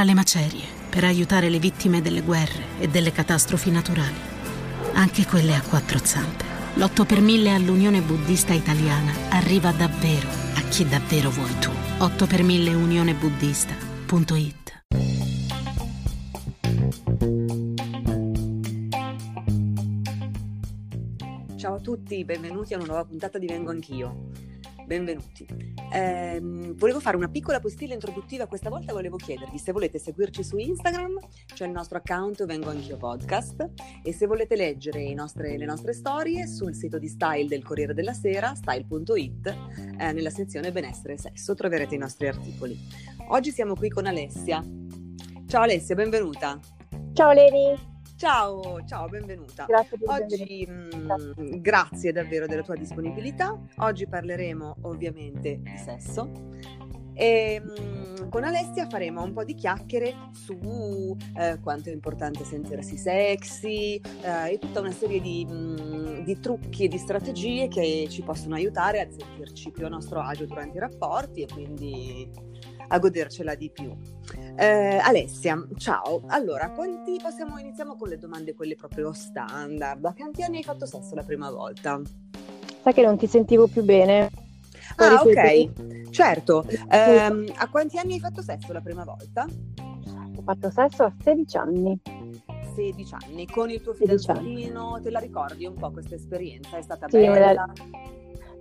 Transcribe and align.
tra 0.00 0.08
le 0.08 0.14
macerie 0.14 0.64
per 0.88 1.04
aiutare 1.04 1.50
le 1.50 1.58
vittime 1.58 2.00
delle 2.00 2.22
guerre 2.22 2.78
e 2.78 2.88
delle 2.88 3.12
catastrofi 3.12 3.70
naturali, 3.70 4.16
anche 4.94 5.26
quelle 5.26 5.54
a 5.54 5.60
quattro 5.60 5.98
zampe. 6.02 6.42
L'8 6.76 7.04
per 7.04 7.20
1000 7.20 7.52
all'Unione 7.52 8.00
Buddista 8.00 8.54
Italiana 8.54 9.12
arriva 9.28 9.72
davvero 9.72 10.26
a 10.54 10.62
chi 10.70 10.88
davvero 10.88 11.28
vuoi 11.28 11.54
tu. 11.58 11.70
8 11.98 12.26
per 12.26 12.42
1000 12.42 12.72
unionebuddista.it 12.72 14.84
Ciao 21.56 21.74
a 21.74 21.80
tutti, 21.80 22.24
benvenuti 22.24 22.72
a 22.72 22.78
una 22.78 22.86
nuova 22.86 23.04
puntata 23.04 23.36
di 23.36 23.46
Vengo 23.46 23.70
Anch'io 23.70 24.29
benvenuti. 24.90 25.46
Eh, 25.92 26.40
volevo 26.74 26.98
fare 26.98 27.16
una 27.16 27.28
piccola 27.28 27.60
postilla 27.60 27.94
introduttiva, 27.94 28.46
questa 28.46 28.70
volta 28.70 28.92
volevo 28.92 29.16
chiedervi 29.18 29.56
se 29.56 29.70
volete 29.70 30.00
seguirci 30.00 30.42
su 30.42 30.56
Instagram, 30.56 31.16
c'è 31.54 31.66
il 31.66 31.70
nostro 31.70 31.98
account 31.98 32.44
Vengo 32.44 32.70
Anch'io 32.70 32.96
Podcast 32.96 33.70
e 34.02 34.12
se 34.12 34.26
volete 34.26 34.56
leggere 34.56 35.14
nostre, 35.14 35.56
le 35.56 35.64
nostre 35.64 35.92
storie 35.92 36.48
sul 36.48 36.74
sito 36.74 36.98
di 36.98 37.06
Style 37.06 37.46
del 37.46 37.62
Corriere 37.62 37.94
della 37.94 38.14
Sera, 38.14 38.56
style.it, 38.56 39.46
eh, 39.96 40.12
nella 40.12 40.30
sezione 40.30 40.72
Benessere 40.72 41.12
e 41.12 41.18
Sesso 41.18 41.54
troverete 41.54 41.94
i 41.94 41.98
nostri 41.98 42.26
articoli. 42.26 42.76
Oggi 43.28 43.52
siamo 43.52 43.76
qui 43.76 43.90
con 43.90 44.06
Alessia. 44.06 44.60
Ciao 45.46 45.62
Alessia, 45.62 45.94
benvenuta. 45.94 46.58
Ciao 47.12 47.30
Leni. 47.30 47.89
Ciao, 48.20 48.84
ciao, 48.84 49.08
benvenuta. 49.08 49.64
Grazie 49.64 49.96
Oggi, 50.04 50.66
mh, 50.68 51.40
mm, 51.40 51.54
grazie 51.62 52.12
davvero 52.12 52.46
della 52.46 52.60
tua 52.60 52.76
disponibilità. 52.76 53.58
Oggi 53.78 54.06
parleremo 54.06 54.76
ovviamente 54.82 55.58
di 55.62 55.78
sesso 55.78 56.30
e 57.14 57.60
mh, 57.60 58.22
mm, 58.24 58.28
con 58.28 58.44
Alessia 58.44 58.86
faremo 58.88 59.22
un 59.22 59.32
po' 59.32 59.44
di 59.44 59.54
chiacchiere 59.54 60.14
su 60.32 61.16
eh, 61.36 61.58
quanto 61.60 61.88
è 61.88 61.92
importante 61.92 62.44
sentirsi 62.44 62.96
sexy 62.96 64.00
eh, 64.22 64.52
e 64.52 64.58
tutta 64.58 64.80
una 64.80 64.92
serie 64.92 65.20
di, 65.20 65.46
mm, 65.48 66.20
di, 66.20 66.38
trucchi 66.38 66.84
e 66.84 66.88
di 66.88 66.98
strategie 66.98 67.68
che 67.68 68.06
ci 68.08 68.22
possono 68.22 68.54
aiutare 68.54 69.00
a 69.00 69.08
sentirci 69.08 69.70
più 69.70 69.86
a 69.86 69.88
nostro 69.88 70.20
agio 70.20 70.46
durante 70.46 70.76
i 70.76 70.80
rapporti 70.80 71.42
e 71.42 71.46
quindi 71.52 72.30
a 72.92 72.98
godercela 72.98 73.54
di 73.54 73.70
più. 73.70 73.96
Eh, 74.56 74.96
Alessia, 74.96 75.66
ciao. 75.76 76.22
Allora, 76.26 76.70
quanti 76.70 77.18
possiamo 77.22 77.58
iniziamo 77.58 77.96
con 77.96 78.08
le 78.08 78.18
domande 78.18 78.54
quelle 78.54 78.74
proprio 78.74 79.12
standard. 79.12 80.04
A 80.04 80.14
quanti 80.14 80.42
anni 80.42 80.58
hai 80.58 80.64
fatto 80.64 80.86
sesso 80.86 81.14
la 81.14 81.22
prima 81.22 81.50
volta? 81.50 82.00
Sai 82.82 82.92
che 82.92 83.02
non 83.02 83.16
ti 83.16 83.26
sentivo 83.26 83.66
più 83.66 83.82
bene. 83.82 84.39
Ah, 85.00 85.22
ok. 85.22 86.10
Certo. 86.10 86.64
Eh, 86.90 87.52
a 87.56 87.68
quanti 87.70 87.98
anni 87.98 88.14
hai 88.14 88.20
fatto 88.20 88.42
sesso 88.42 88.72
la 88.72 88.80
prima 88.80 89.04
volta? 89.04 89.46
Ho 90.36 90.42
fatto 90.42 90.70
sesso 90.70 91.04
a 91.04 91.12
16 91.22 91.56
anni. 91.56 92.00
16 92.74 93.14
anni, 93.24 93.46
con 93.46 93.70
il 93.70 93.82
tuo 93.82 93.92
fidanzatino, 93.92 95.00
te 95.02 95.10
la 95.10 95.18
ricordi 95.18 95.66
un 95.66 95.74
po' 95.74 95.90
questa 95.90 96.14
esperienza? 96.14 96.76
È 96.76 96.82
stata 96.82 97.08
sì, 97.08 97.18
bella? 97.18 97.52
La 97.52 97.72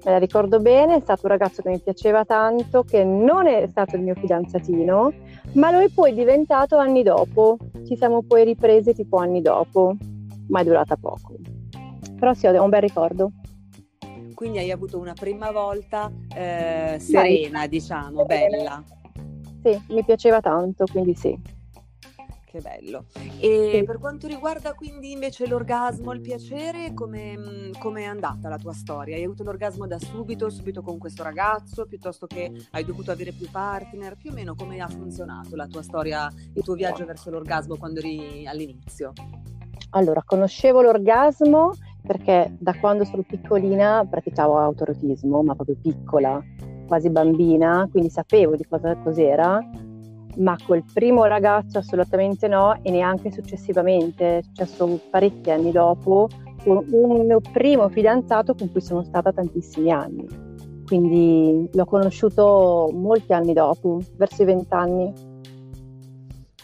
me 0.06 0.12
la 0.12 0.18
ricordo 0.18 0.60
bene, 0.60 0.96
è 0.96 1.00
stato 1.02 1.22
un 1.24 1.32
ragazzo 1.32 1.62
che 1.62 1.70
mi 1.70 1.80
piaceva 1.80 2.24
tanto, 2.24 2.84
che 2.84 3.04
non 3.04 3.48
è 3.48 3.68
stato 3.68 3.96
il 3.96 4.02
mio 4.02 4.16
fidanzatino, 4.16 5.14
ma 5.54 5.72
lo 5.72 5.80
è 5.80 5.90
poi 5.90 6.14
diventato 6.14 6.78
anni 6.78 7.04
dopo. 7.04 7.58
Ci 7.86 7.98
siamo 7.98 8.24
poi 8.24 8.46
ripresi 8.46 8.94
tipo 8.94 9.18
anni 9.18 9.42
dopo, 9.42 9.96
ma 10.48 10.62
è 10.62 10.64
durata 10.64 10.96
poco. 10.96 11.36
Però 12.18 12.34
sì, 12.34 12.48
ho 12.48 12.64
un 12.64 12.70
bel 12.70 12.82
ricordo. 12.82 13.32
Quindi 14.40 14.60
hai 14.60 14.72
avuto 14.72 14.98
una 14.98 15.12
prima 15.12 15.52
volta 15.52 16.10
eh, 16.34 16.96
serena, 16.98 17.60
Dai. 17.60 17.68
diciamo, 17.68 18.24
bella. 18.24 18.82
Sì, 19.62 19.84
mi 19.90 20.02
piaceva 20.06 20.40
tanto, 20.40 20.86
quindi 20.90 21.14
sì. 21.14 21.38
Che 22.46 22.62
bello. 22.62 23.04
E 23.38 23.72
sì. 23.74 23.84
per 23.84 23.98
quanto 23.98 24.28
riguarda 24.28 24.76
quindi 24.76 25.12
invece 25.12 25.46
l'orgasmo, 25.46 26.14
il 26.14 26.22
piacere, 26.22 26.94
come 26.94 27.36
è 27.96 28.06
andata 28.06 28.48
la 28.48 28.58
tua 28.58 28.72
storia? 28.72 29.18
Hai 29.18 29.26
avuto 29.26 29.44
l'orgasmo 29.44 29.86
da 29.88 30.00
subito, 30.00 30.50
subito 30.50 30.82
con 30.84 30.98
questo 31.00 31.22
ragazzo, 31.22 31.86
piuttosto 31.86 32.26
che 32.26 32.50
hai 32.72 32.86
dovuto 32.86 33.12
avere 33.12 33.34
più 33.34 33.50
partner? 33.52 34.16
Più 34.16 34.32
o 34.32 34.34
meno 34.34 34.56
come 34.56 34.80
ha 34.80 34.88
funzionato 34.88 35.58
la 35.58 35.68
tua 35.68 35.82
storia, 35.82 36.32
il 36.54 36.64
tuo 36.64 36.76
viaggio 36.76 37.04
verso 37.04 37.30
l'orgasmo 37.30 37.76
quando 37.76 38.00
eri 38.00 38.48
all'inizio? 38.48 39.12
Allora, 39.92 40.24
conoscevo 40.24 40.82
l'orgasmo 40.82 41.74
perché 42.02 42.56
da 42.60 42.74
quando 42.80 43.04
sono 43.04 43.24
piccolina 43.24 44.06
praticavo 44.10 44.58
autorotismo, 44.58 45.44
ma 45.44 45.56
proprio 45.56 45.78
piccola, 45.82 46.42
quasi 46.88 47.10
bambina, 47.10 47.88
quindi 47.92 48.10
sapevo 48.10 48.56
di 48.56 48.66
cosa 48.68 48.96
cos'era 48.98 49.62
ma 50.38 50.56
col 50.66 50.84
primo 50.94 51.26
ragazzo 51.26 51.80
assolutamente 51.80 52.48
no 52.48 52.78
e 52.82 52.92
neanche 52.92 53.32
successivamente, 53.32 54.38
è 54.38 54.42
successo 54.42 55.00
parecchi 55.10 55.52
anni 55.52 55.72
dopo, 55.72 56.28
con 56.64 56.86
un 56.92 57.26
mio 57.26 57.42
primo 57.52 57.90
fidanzato 57.90 58.54
con 58.56 58.72
cui 58.72 58.82
sono 58.82 59.04
stata 59.04 59.32
tantissimi 59.32 59.92
anni. 59.92 60.28
Quindi 60.86 61.70
l'ho 61.72 61.86
conosciuto 61.86 62.90
molti 62.94 63.34
anni 63.34 63.54
dopo, 63.54 64.00
verso 64.18 64.42
i 64.42 64.46
vent'anni. 64.46 65.14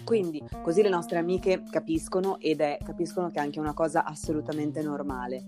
Quindi 0.05 0.41
così 0.61 0.81
le 0.81 0.89
nostre 0.89 1.17
amiche 1.17 1.63
capiscono 1.69 2.39
ed 2.39 2.61
è, 2.61 2.77
capiscono 2.81 3.29
che 3.29 3.39
è 3.39 3.41
anche 3.41 3.59
una 3.59 3.73
cosa 3.73 4.05
assolutamente 4.05 4.81
normale 4.81 5.45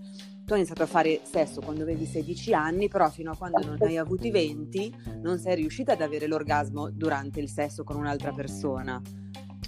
tu 0.48 0.54
hai 0.54 0.60
iniziato 0.60 0.84
a 0.84 0.86
fare 0.86 1.20
sesso 1.24 1.60
quando 1.60 1.82
avevi 1.82 2.06
16 2.06 2.54
anni, 2.54 2.88
però 2.88 3.10
fino 3.10 3.32
a 3.32 3.36
quando 3.36 3.62
non 3.62 3.76
hai 3.82 3.98
avuto 3.98 4.26
i 4.26 4.30
20 4.30 4.94
non 5.20 5.38
sei 5.38 5.56
riuscita 5.56 5.92
ad 5.92 6.00
avere 6.00 6.26
l'orgasmo 6.26 6.88
durante 6.88 7.38
il 7.38 7.50
sesso 7.50 7.84
con 7.84 7.96
un'altra 7.96 8.32
persona. 8.32 8.98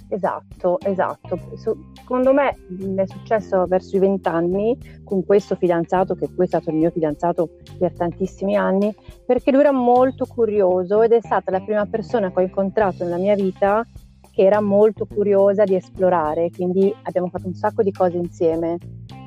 Esatto, 0.07 0.79
esatto. 0.81 1.39
Secondo 1.55 2.33
me 2.33 2.57
è 2.95 3.05
successo 3.05 3.65
verso 3.67 3.95
i 3.95 3.99
20 3.99 4.27
anni 4.27 4.77
con 5.03 5.23
questo 5.23 5.55
fidanzato, 5.55 6.15
che 6.15 6.27
poi 6.27 6.45
è 6.45 6.47
stato 6.47 6.71
il 6.71 6.77
mio 6.77 6.89
fidanzato 6.89 7.57
per 7.77 7.93
tantissimi 7.93 8.55
anni, 8.55 8.93
perché 9.23 9.51
lui 9.51 9.61
era 9.61 9.71
molto 9.71 10.25
curioso 10.25 11.03
ed 11.03 11.11
è 11.11 11.21
stata 11.21 11.51
la 11.51 11.61
prima 11.61 11.85
persona 11.85 12.31
che 12.31 12.39
ho 12.39 12.43
incontrato 12.43 13.03
nella 13.03 13.17
mia 13.17 13.35
vita 13.35 13.85
che 14.31 14.43
era 14.43 14.61
molto 14.61 15.05
curiosa 15.05 15.63
di 15.63 15.75
esplorare, 15.75 16.49
quindi 16.49 16.93
abbiamo 17.03 17.27
fatto 17.27 17.47
un 17.47 17.53
sacco 17.53 17.83
di 17.83 17.91
cose 17.91 18.17
insieme 18.17 18.77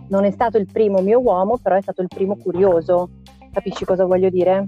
non 0.09 0.25
è 0.25 0.31
stato 0.31 0.59
il 0.59 0.66
primo 0.70 1.00
mio 1.00 1.20
uomo, 1.20 1.59
però 1.59 1.76
è 1.76 1.81
stato 1.81 2.03
il 2.03 2.09
primo 2.09 2.37
curioso. 2.37 3.10
Capisci 3.53 3.84
cosa 3.84 4.04
voglio 4.04 4.28
dire? 4.28 4.64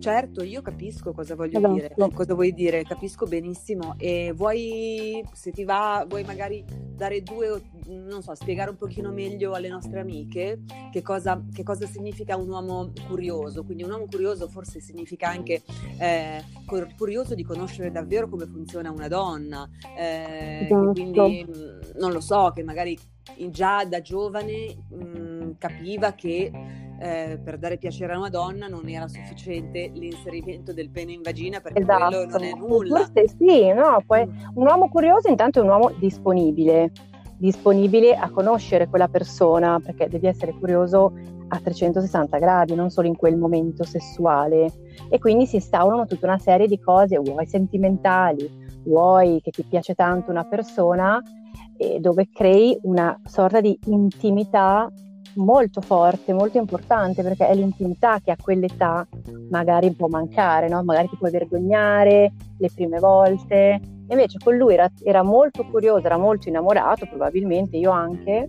Certo, 0.00 0.42
io 0.42 0.62
capisco 0.62 1.12
cosa 1.12 1.34
voglio 1.34 1.58
esatto. 1.58 1.74
dire, 1.74 1.94
cosa 2.14 2.34
vuoi 2.34 2.52
dire, 2.54 2.82
capisco 2.84 3.26
benissimo. 3.26 3.94
E 3.98 4.32
vuoi, 4.34 5.22
se 5.32 5.52
ti 5.52 5.64
va, 5.64 6.04
vuoi 6.08 6.24
magari 6.24 6.64
dare 6.96 7.22
due, 7.22 7.60
non 7.86 8.22
so, 8.22 8.34
spiegare 8.34 8.70
un 8.70 8.76
pochino 8.76 9.12
meglio 9.12 9.52
alle 9.52 9.68
nostre 9.68 10.00
amiche 10.00 10.60
che 10.90 11.02
cosa, 11.02 11.42
che 11.52 11.62
cosa 11.62 11.86
significa 11.86 12.36
un 12.36 12.48
uomo 12.48 12.92
curioso? 13.06 13.62
Quindi 13.62 13.82
un 13.82 13.90
uomo 13.90 14.06
curioso 14.10 14.48
forse 14.48 14.80
significa 14.80 15.28
anche 15.28 15.62
eh, 15.98 16.42
curioso 16.96 17.34
di 17.34 17.42
conoscere 17.42 17.90
davvero 17.90 18.28
come 18.28 18.46
funziona 18.46 18.90
una 18.90 19.08
donna. 19.08 19.68
Eh, 19.96 20.64
esatto. 20.64 20.92
Quindi 20.92 21.46
non 21.96 22.12
lo 22.12 22.20
so, 22.20 22.52
che 22.54 22.62
magari 22.62 22.98
già 23.50 23.84
da 23.84 24.00
giovane 24.00 24.76
mh, 24.88 25.29
capiva 25.58 26.12
che 26.12 26.50
eh, 27.00 27.40
per 27.42 27.58
dare 27.58 27.78
piacere 27.78 28.12
a 28.12 28.18
una 28.18 28.28
donna 28.28 28.66
non 28.66 28.88
era 28.88 29.08
sufficiente 29.08 29.90
l'inserimento 29.94 30.72
del 30.72 30.90
pene 30.90 31.12
in 31.12 31.22
vagina 31.22 31.60
perché 31.60 31.80
esatto. 31.80 32.06
quello 32.06 32.26
non 32.26 32.42
è 32.42 32.52
nulla. 32.52 32.96
Forse 32.98 33.28
sì, 33.38 33.72
no? 33.72 34.02
Poi, 34.06 34.26
mm. 34.26 34.30
un 34.54 34.66
uomo 34.66 34.88
curioso 34.88 35.28
intanto 35.28 35.60
è 35.60 35.62
un 35.62 35.68
uomo 35.68 35.92
disponibile, 35.98 36.92
disponibile 37.38 38.14
a 38.14 38.30
conoscere 38.30 38.88
quella 38.88 39.08
persona 39.08 39.80
perché 39.82 40.08
devi 40.08 40.26
essere 40.26 40.52
curioso 40.52 41.12
a 41.48 41.58
360 41.58 42.38
gradi, 42.38 42.74
non 42.74 42.90
solo 42.90 43.08
in 43.08 43.16
quel 43.16 43.36
momento 43.36 43.82
sessuale. 43.82 44.70
E 45.08 45.18
quindi 45.18 45.46
si 45.46 45.56
instaurano 45.56 46.06
tutta 46.06 46.26
una 46.26 46.38
serie 46.38 46.66
di 46.66 46.78
cose, 46.78 47.18
vuoi 47.18 47.46
sentimentali, 47.46 48.48
vuoi 48.84 49.40
che 49.42 49.50
ti 49.50 49.62
piace 49.62 49.94
tanto 49.94 50.30
una 50.30 50.44
persona, 50.44 51.20
dove 51.98 52.28
crei 52.30 52.78
una 52.82 53.18
sorta 53.24 53.62
di 53.62 53.78
intimità 53.86 54.90
molto 55.40 55.80
forte, 55.80 56.32
molto 56.32 56.58
importante, 56.58 57.22
perché 57.22 57.48
è 57.48 57.54
l'intimità 57.54 58.20
che 58.20 58.30
a 58.30 58.36
quell'età 58.40 59.06
magari 59.50 59.90
può 59.92 60.06
mancare, 60.08 60.68
no? 60.68 60.82
magari 60.84 61.08
ti 61.08 61.16
puoi 61.16 61.30
vergognare 61.30 62.32
le 62.58 62.70
prime 62.74 62.98
volte. 62.98 63.80
Invece 64.08 64.38
con 64.42 64.56
lui 64.56 64.74
era, 64.74 64.90
era 65.02 65.22
molto 65.22 65.64
curioso, 65.64 66.06
era 66.06 66.16
molto 66.16 66.48
innamorato, 66.48 67.06
probabilmente 67.06 67.76
io 67.76 67.90
anche, 67.90 68.48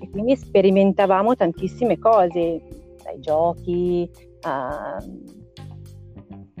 e 0.00 0.10
quindi 0.10 0.36
sperimentavamo 0.36 1.34
tantissime 1.34 1.98
cose, 1.98 2.62
dai 3.02 3.20
giochi 3.20 4.08
a, 4.42 4.96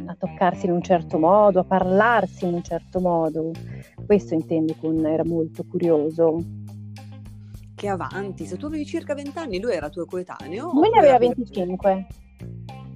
a 0.06 0.16
toccarsi 0.16 0.66
in 0.66 0.72
un 0.72 0.82
certo 0.82 1.18
modo, 1.18 1.60
a 1.60 1.64
parlarsi 1.64 2.46
in 2.46 2.54
un 2.54 2.62
certo 2.62 3.00
modo. 3.00 3.50
Questo 4.06 4.34
intendo 4.34 4.74
con 4.80 5.04
era 5.04 5.24
molto 5.24 5.64
curioso. 5.68 6.57
Che 7.78 7.86
avanti, 7.86 8.44
se 8.44 8.56
tu 8.56 8.66
avevi 8.66 8.84
circa 8.84 9.14
20 9.14 9.38
anni, 9.38 9.60
lui 9.60 9.72
era 9.72 9.88
tuo 9.88 10.04
coetaneo? 10.04 10.72
Lui 10.72 10.90
ne 10.90 10.98
aveva 10.98 11.16
25. 11.18 12.06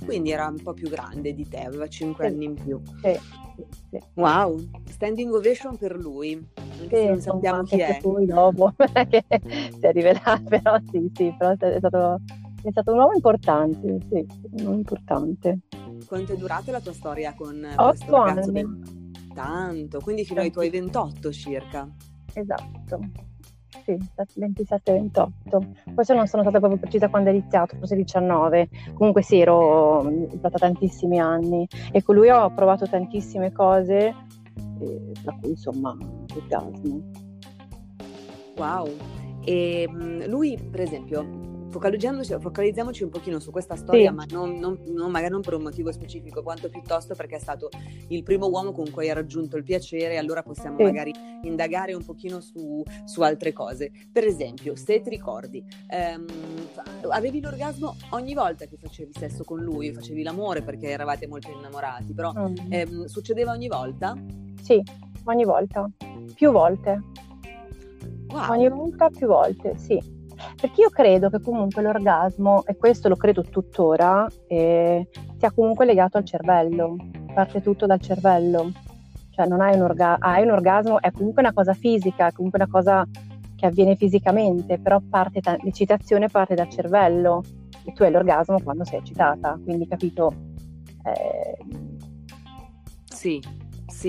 Quindi 0.05 0.33
era 0.33 0.49
un 0.49 0.61
po' 0.61 0.73
più 0.73 0.89
grande 0.89 1.33
di 1.35 1.47
te, 1.47 1.63
aveva 1.63 1.87
5 1.87 2.27
sì. 2.27 2.33
anni 2.33 2.45
in 2.47 2.55
più. 2.55 2.81
Sì. 3.01 3.17
sì. 3.91 4.01
Wow, 4.15 4.61
standing 4.89 5.33
ovation 5.33 5.77
per 5.77 5.95
lui. 5.95 6.45
Anche 6.81 6.99
sì, 6.99 7.07
non 7.07 7.21
sappiamo 7.21 7.63
chi 7.63 7.79
è. 7.79 8.01
Poi 8.03 8.27
dopo, 8.27 8.75
che 9.09 9.25
si 9.31 9.87
è 9.87 9.93
rivelato, 9.93 10.43
però 10.49 10.77
sì, 10.91 11.09
sì, 11.15 11.33
però 11.39 11.53
è 11.53 11.79
stato, 11.79 12.21
è 12.65 12.71
stato 12.73 12.91
un 12.91 12.99
uomo 12.99 13.13
importante, 13.13 13.99
sì, 14.11 14.27
un 14.51 14.65
uomo 14.65 14.77
importante. 14.79 15.61
Quanto 16.09 16.33
è 16.33 16.37
durata 16.37 16.73
la 16.73 16.81
tua 16.81 16.93
storia 16.93 17.35
con 17.37 17.73
questo 17.77 18.25
ragazzo? 18.25 18.51
Anni. 18.51 18.67
Tanto, 19.33 20.01
quindi 20.01 20.25
fino 20.25 20.41
ai 20.41 20.51
tuoi 20.51 20.71
28 20.71 21.31
circa. 21.31 21.89
Esatto 22.35 23.31
sì, 23.85 23.97
27-28. 24.39 25.95
Forse 25.95 26.15
non 26.15 26.27
sono 26.27 26.43
stata 26.43 26.59
proprio 26.59 26.79
precisa 26.79 27.09
quando 27.09 27.31
è 27.31 27.33
iniziato, 27.33 27.77
forse 27.77 27.97
19. 27.97 28.69
Comunque 28.95 29.23
sì, 29.23 29.41
ero 29.41 30.11
stata 30.37 30.59
tantissimi 30.59 31.19
anni 31.19 31.67
e 31.91 32.03
con 32.03 32.15
lui 32.15 32.29
ho 32.29 32.53
provato 32.55 32.87
tantissime 32.87 33.53
cose, 33.53 34.15
eh, 34.81 35.13
tra 35.23 35.37
cui 35.41 35.51
insomma 35.51 35.97
l'orgasmo. 36.35 37.01
Wow. 38.57 38.89
E 39.45 39.89
lui, 40.27 40.57
per 40.71 40.83
esempio, 40.83 41.51
focalizziamoci, 41.73 42.37
focalizziamoci 42.39 43.03
un 43.03 43.09
pochino 43.09 43.41
su 43.41 43.51
questa 43.51 43.75
storia, 43.77 44.11
sì. 44.11 44.15
ma 44.15 44.25
non, 44.31 44.55
non, 44.59 44.79
non, 44.89 45.11
magari 45.11 45.33
non 45.33 45.41
per 45.41 45.55
un 45.55 45.63
motivo 45.63 45.91
specifico, 45.91 46.43
quanto 46.43 46.69
piuttosto 46.69 47.15
perché 47.15 47.37
è 47.37 47.41
stato 47.41 47.71
il 48.09 48.23
primo 48.23 48.47
uomo 48.49 48.73
con 48.73 48.89
cui 48.91 49.09
hai 49.09 49.15
raggiunto 49.15 49.57
il 49.57 49.65
piacere, 49.65 50.19
allora 50.19 50.43
possiamo 50.43 50.77
sì. 50.77 50.83
magari 50.85 51.13
indagare 51.43 51.95
un 51.95 52.05
pochino 52.05 52.41
su, 52.41 52.83
su, 53.05 53.23
altre 53.23 53.53
cose. 53.53 53.91
Per 54.11 54.25
esempio, 54.25 54.77
se 54.77 55.01
ti 55.01 55.11
ricordi, 55.11 55.65
ehm, 55.89 56.25
avevi 57.11 57.41
l'orgasmo 57.41 57.97
ogni 58.11 58.35
volta 58.35 58.67
che 58.67 58.77
facevi 58.77 59.13
sesso 59.13 59.45
con 59.45 59.61
lui, 59.61 59.93
facevi 59.93 60.23
l'amore 60.23 60.63
perché 60.63 60.89
eravate 60.89 61.27
molto 61.27 61.51
innamorati, 61.51 62.13
però 62.13 62.33
mm. 62.33 62.55
ehm, 62.69 63.05
succedeva 63.07 63.53
ogni 63.53 63.69
volta? 63.69 64.17
Sì, 64.63 64.83
ogni 65.25 65.45
volta, 65.45 65.89
più 66.35 66.51
volte. 66.51 67.03
Wow. 68.29 68.51
Ogni 68.51 68.69
volta 68.69 69.11
più 69.11 69.27
volte, 69.27 69.77
sì. 69.77 70.21
Perché 70.61 70.81
io 70.81 70.91
credo 70.91 71.31
che 71.31 71.41
comunque 71.41 71.83
l'orgasmo, 71.83 72.65
e 72.65 72.77
questo 72.77 73.09
lo 73.09 73.17
credo 73.17 73.43
tuttora, 73.43 74.27
eh, 74.49 75.07
sia 75.39 75.51
comunque 75.53 75.85
legato 75.85 76.19
al 76.19 76.25
cervello, 76.25 76.97
parte 77.35 77.61
tutto 77.61 77.87
dal 77.87 78.01
cervello. 78.01 78.71
Cioè 79.35 79.47
non 79.47 79.61
hai 79.61 79.75
un, 79.75 79.83
orga- 79.83 80.19
hai 80.21 80.43
un 80.43 80.51
orgasmo, 80.51 81.01
è 81.01 81.11
comunque 81.11 81.41
una 81.43 81.53
cosa 81.53 81.73
fisica, 81.73 82.27
è 82.29 82.33
comunque 82.33 82.61
una 82.61 82.71
cosa 82.71 83.07
che 83.57 83.67
avviene 83.67 83.97
fisicamente, 83.97 84.79
però 84.79 85.01
parte 85.09 85.41
ta- 85.41 85.57
l'eccitazione 85.63 86.29
parte 86.29 86.55
dal 86.55 86.69
cervello 86.69 87.43
e 87.85 87.93
tu 87.93 88.03
hai 88.03 88.11
l'orgasmo 88.11 88.61
quando 88.63 88.85
sei 88.85 88.99
eccitata, 88.99 89.59
quindi 89.65 89.87
capito? 89.89 90.33
Eh, 91.05 91.57
sì, 93.07 93.41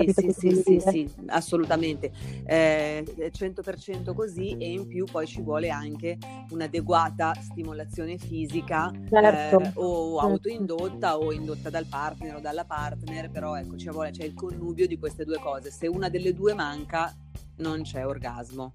sì, 0.02 0.12
sì, 0.12 0.32
sì, 0.32 0.62
sì, 0.62 0.80
sì, 0.80 1.14
assolutamente. 1.26 2.12
Eh, 2.44 3.30
100% 3.32 4.12
così 4.14 4.56
e 4.58 4.70
in 4.70 4.86
più 4.86 5.04
poi 5.04 5.26
ci 5.26 5.40
vuole 5.42 5.70
anche 5.70 6.18
un'adeguata 6.50 7.34
stimolazione 7.40 8.18
fisica 8.18 8.90
certo. 9.08 9.60
eh, 9.60 9.72
o 9.74 10.18
certo. 10.18 10.20
autoindotta 10.20 11.18
o 11.18 11.32
indotta 11.32 11.70
dal 11.70 11.86
partner 11.86 12.36
o 12.36 12.40
dalla 12.40 12.64
partner, 12.64 13.30
però 13.30 13.56
ecco, 13.56 13.76
ci 13.76 13.88
vuole, 13.88 14.10
c'è 14.10 14.24
il 14.24 14.34
connubio 14.34 14.86
di 14.86 14.98
queste 14.98 15.24
due 15.24 15.38
cose. 15.38 15.70
Se 15.70 15.86
una 15.86 16.08
delle 16.08 16.34
due 16.34 16.54
manca, 16.54 17.14
non 17.56 17.82
c'è 17.82 18.06
orgasmo. 18.06 18.74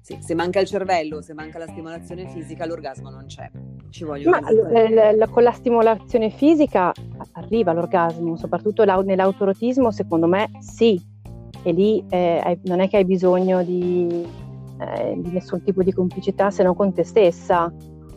Sì, 0.00 0.18
se 0.20 0.34
manca 0.34 0.58
il 0.58 0.66
cervello, 0.66 1.22
se 1.22 1.32
manca 1.32 1.58
la 1.58 1.68
stimolazione 1.68 2.28
fisica, 2.28 2.66
l'orgasmo 2.66 3.08
non 3.08 3.26
c'è. 3.26 3.48
Ci 3.92 4.04
voglio 4.04 4.30
Ma 4.30 4.40
l- 4.40 5.18
l- 5.18 5.28
con 5.30 5.42
la 5.42 5.52
stimolazione 5.52 6.30
fisica 6.30 6.94
arriva 7.32 7.74
l'orgasmo, 7.74 8.36
soprattutto 8.36 8.84
nell'autorotismo, 8.84 9.90
secondo 9.90 10.26
me 10.26 10.48
sì. 10.60 10.98
E 11.62 11.72
lì 11.72 12.02
eh, 12.08 12.58
non 12.64 12.80
è 12.80 12.88
che 12.88 12.96
hai 12.96 13.04
bisogno 13.04 13.62
di, 13.62 14.26
eh, 14.80 15.14
di 15.18 15.30
nessun 15.30 15.62
tipo 15.62 15.82
di 15.82 15.92
complicità 15.92 16.50
se 16.50 16.62
non 16.62 16.74
con 16.74 16.94
te 16.94 17.04
stessa. 17.04 17.70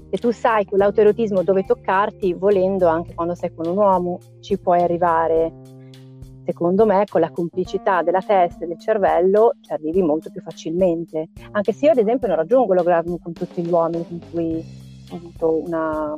E 0.10 0.18
tu 0.18 0.32
sai 0.32 0.64
con 0.64 0.78
l'autoerotismo 0.78 1.44
dove 1.44 1.66
toccarti, 1.66 2.34
volendo 2.34 2.88
anche 2.88 3.14
quando 3.14 3.36
sei 3.36 3.54
con 3.54 3.68
un 3.68 3.76
uomo, 3.76 4.20
ci 4.40 4.58
puoi 4.58 4.82
arrivare 4.82 5.52
secondo 6.46 6.86
me 6.86 7.06
con 7.10 7.20
la 7.22 7.32
complicità 7.32 8.02
della 8.04 8.22
testa 8.22 8.64
e 8.64 8.68
del 8.68 8.80
cervello 8.80 9.56
ci 9.62 9.74
arrivi 9.74 10.02
molto 10.02 10.30
più 10.32 10.42
facilmente. 10.42 11.32
Anche 11.52 11.74
se 11.74 11.86
io 11.86 11.92
ad 11.92 11.98
esempio 11.98 12.30
non 12.30 12.38
raggiungo 12.38 12.74
l'orgasmo 12.74 13.20
con 13.22 13.34
tutti 13.34 13.62
gli 13.62 13.70
uomini 13.70 14.08
con 14.08 14.22
cui 14.32 14.84
avuto 15.12 15.62
una 15.64 16.18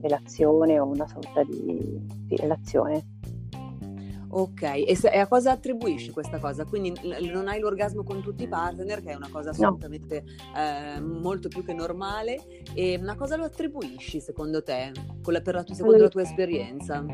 relazione 0.00 0.78
o 0.78 0.86
una 0.86 1.06
sorta 1.06 1.42
di, 1.42 1.98
di 2.26 2.36
relazione. 2.36 3.16
Ok, 4.30 4.62
e, 4.86 4.94
se, 4.94 5.08
e, 5.08 5.18
a 5.18 5.26
cosa 5.26 5.52
attribuisci 5.52 6.10
questa 6.10 6.38
cosa? 6.38 6.66
Quindi 6.66 6.92
l- 7.00 7.30
non 7.32 7.48
hai 7.48 7.60
l'orgasmo 7.60 8.02
con 8.02 8.20
tutti 8.20 8.42
i 8.42 8.48
partner, 8.48 9.02
che 9.02 9.12
è 9.12 9.14
una 9.14 9.28
cosa 9.32 9.50
assolutamente 9.50 10.22
no. 10.52 10.60
eh, 10.60 11.00
molto 11.00 11.48
più 11.48 11.64
che 11.64 11.72
normale, 11.72 12.62
e 12.74 12.98
una 13.00 13.16
cosa 13.16 13.36
lo 13.36 13.44
attribuisci 13.44 14.20
secondo 14.20 14.62
te, 14.62 14.92
la, 15.24 15.40
per 15.40 15.54
la 15.54 15.62
tua, 15.62 15.74
secondo 15.74 16.02
la 16.02 16.08
tua 16.08 16.22
esperienza? 16.22 17.04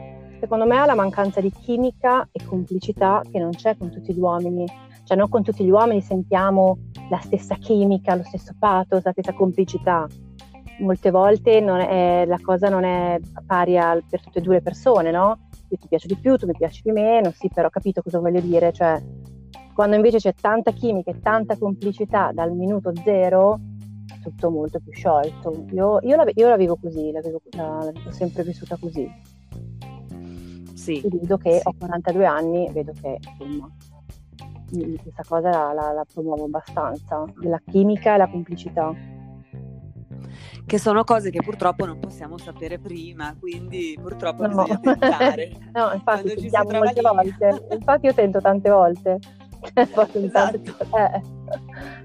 Secondo 0.40 0.67
me 0.67 0.76
alla 0.76 0.96
mancanza 0.96 1.40
di 1.40 1.52
chimica 1.52 2.28
e 2.32 2.44
complicità 2.44 3.22
che 3.31 3.38
non 3.38 3.50
c'è 3.50 3.76
con 3.76 3.90
tutti 3.90 4.12
gli 4.12 4.19
uomini. 4.19 4.67
Cioè 5.05 5.17
non 5.17 5.28
con 5.28 5.43
tutti 5.43 5.64
gli 5.64 5.70
uomini 5.70 6.00
sentiamo 6.00 6.78
la 7.10 7.20
stessa 7.20 7.56
chimica, 7.56 8.14
lo 8.14 8.25
stesso 8.25 8.55
pathos, 8.58 9.05
la 9.05 9.12
stessa 9.12 9.34
complicità. 9.34 10.06
Molte 10.80 11.10
volte 11.10 11.58
è, 11.58 12.24
la 12.26 12.38
cosa 12.42 12.68
non 12.68 12.84
è 12.84 13.20
pari 13.46 13.78
al, 13.78 14.04
per 14.08 14.20
tutte 14.20 14.40
e 14.40 14.42
due 14.42 14.54
le 14.54 14.62
persone, 14.62 15.10
no? 15.10 15.48
Io 15.68 15.76
ti 15.78 15.88
piace 15.88 16.06
di 16.08 16.16
più, 16.16 16.36
tu 16.36 16.46
mi 16.46 16.52
piaci 16.56 16.82
di 16.82 16.90
meno, 16.90 17.30
sì, 17.30 17.48
però 17.52 17.68
ho 17.68 17.70
capito 17.70 18.02
cosa 18.02 18.18
voglio 18.18 18.40
dire. 18.40 18.72
Cioè, 18.72 19.02
quando 19.72 19.96
invece 19.96 20.18
c'è 20.18 20.34
tanta 20.34 20.72
chimica 20.72 21.10
e 21.10 21.20
tanta 21.20 21.56
complicità 21.56 22.32
dal 22.32 22.52
minuto 22.52 22.92
zero, 23.04 23.60
è 24.12 24.20
tutto 24.20 24.50
molto 24.50 24.80
più 24.80 24.92
sciolto. 24.92 25.64
Io, 25.70 26.00
io, 26.02 26.16
la, 26.16 26.24
io 26.34 26.48
la, 26.48 26.56
vivo 26.56 26.76
così, 26.76 27.10
la, 27.12 27.20
vivo, 27.20 27.40
la, 27.56 27.90
l'ho 27.92 28.10
sempre 28.10 28.42
vissuta 28.42 28.76
così. 28.76 29.08
Sì. 30.74 31.00
E 31.00 31.08
vedo 31.08 31.36
che 31.36 31.58
sì. 31.58 31.68
ho 31.68 31.74
42 31.78 32.26
anni, 32.26 32.70
vedo 32.72 32.92
che 33.00 33.18
insomma 33.38 33.70
questa 35.02 35.22
cosa 35.26 35.50
la, 35.50 35.72
la, 35.72 35.92
la 35.92 36.04
promuovo 36.12 36.44
abbastanza, 36.44 37.24
la 37.42 37.60
chimica 37.64 38.14
e 38.14 38.18
la 38.18 38.28
complicità 38.28 38.92
che 40.66 40.78
sono 40.78 41.05
cose 41.05 41.31
che 41.31 41.43
purtroppo 41.43 41.84
non 41.84 41.99
possiamo 41.99 42.38
sapere 42.38 42.78
prima, 42.78 43.37
quindi 43.38 43.99
purtroppo 44.00 44.46
no. 44.46 44.49
bisogna 44.49 44.78
tentare. 44.78 45.52
no, 45.72 45.93
infatti 45.93 46.28
sentiamo 46.28 46.70
molte 46.70 47.00
lì. 47.00 47.00
volte, 47.02 47.66
infatti 47.70 48.06
io 48.06 48.14
tento 48.14 48.40
tante 48.40 48.70
volte. 48.70 49.19
esatto. 49.75 50.76
eh, 50.96 51.22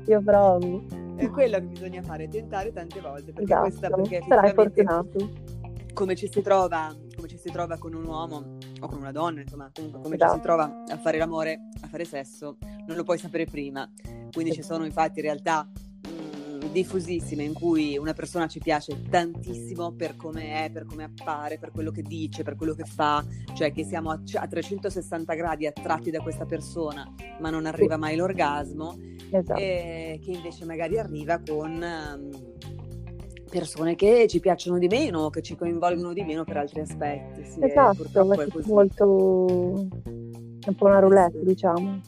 io 0.05 0.21
provo. 0.21 0.83
È 1.15 1.29
quello 1.29 1.57
che 1.57 1.65
bisogna 1.65 2.01
fare, 2.01 2.27
tentare 2.27 2.71
tante 2.71 3.01
volte, 3.01 3.33
perché 3.33 3.43
esatto. 3.43 3.61
questa 3.61 3.89
perché 3.89 4.23
Sarai 4.27 4.53
fortunato. 4.53 5.29
Come 5.93 6.15
ci 6.15 6.29
si 6.31 6.41
trova 6.41 6.95
come 7.19 7.27
ci 7.27 7.37
si 7.37 7.51
trova 7.51 7.77
con 7.77 7.93
un 7.93 8.05
uomo 8.05 8.57
o 8.79 8.87
con 8.87 8.99
una 8.99 9.11
donna, 9.11 9.41
insomma, 9.41 9.69
comunque 9.73 10.01
come 10.01 10.15
esatto. 10.15 10.31
ci 10.31 10.37
si 10.37 10.43
trova 10.43 10.83
a 10.87 10.97
fare 10.97 11.17
l'amore, 11.17 11.67
a 11.81 11.87
fare 11.87 12.05
sesso, 12.05 12.57
non 12.87 12.95
lo 12.95 13.03
puoi 13.03 13.17
sapere 13.17 13.43
prima. 13.43 13.89
Quindi 14.31 14.53
ci 14.53 14.63
sono 14.63 14.85
infatti 14.85 15.19
realtà 15.19 15.67
mh, 15.67 15.88
diffusissime 16.71 17.43
in 17.43 17.53
cui 17.53 17.97
una 17.97 18.13
persona 18.13 18.47
ci 18.47 18.59
piace 18.59 19.01
tantissimo 19.09 19.91
per 19.93 20.15
come 20.15 20.65
è, 20.65 20.71
per 20.71 20.85
come 20.85 21.03
appare, 21.03 21.57
per 21.57 21.71
quello 21.71 21.91
che 21.91 22.01
dice, 22.01 22.43
per 22.43 22.55
quello 22.55 22.73
che 22.73 22.83
fa, 22.83 23.23
cioè 23.53 23.71
che 23.71 23.83
siamo 23.83 24.11
a, 24.11 24.19
a 24.33 24.47
360 24.47 25.33
gradi 25.33 25.67
attratti 25.67 26.11
da 26.11 26.21
questa 26.21 26.45
persona, 26.45 27.11
ma 27.39 27.49
non 27.49 27.65
arriva 27.65 27.97
mai 27.97 28.15
l'orgasmo, 28.15 28.97
esatto. 29.31 29.59
e 29.59 30.19
che 30.23 30.31
invece 30.31 30.65
magari 30.65 30.97
arriva 30.97 31.41
con... 31.45 31.71
Um, 31.81 32.47
persone 33.49 33.95
che 33.95 34.27
ci 34.27 34.39
piacciono 34.39 34.77
di 34.77 34.85
meno, 34.85 35.31
che 35.31 35.41
ci 35.41 35.55
coinvolgono 35.55 36.13
di 36.13 36.23
meno 36.23 36.43
per 36.43 36.57
altri 36.57 36.81
aspetti. 36.81 37.43
Sì, 37.43 37.57
esatto, 37.63 38.03
è, 38.03 38.19
è 38.19 38.67
molto 38.67 39.87
è 40.61 40.69
un 40.69 40.75
po' 40.75 40.85
una 40.85 40.99
roulette, 40.99 41.43
diciamo. 41.43 41.99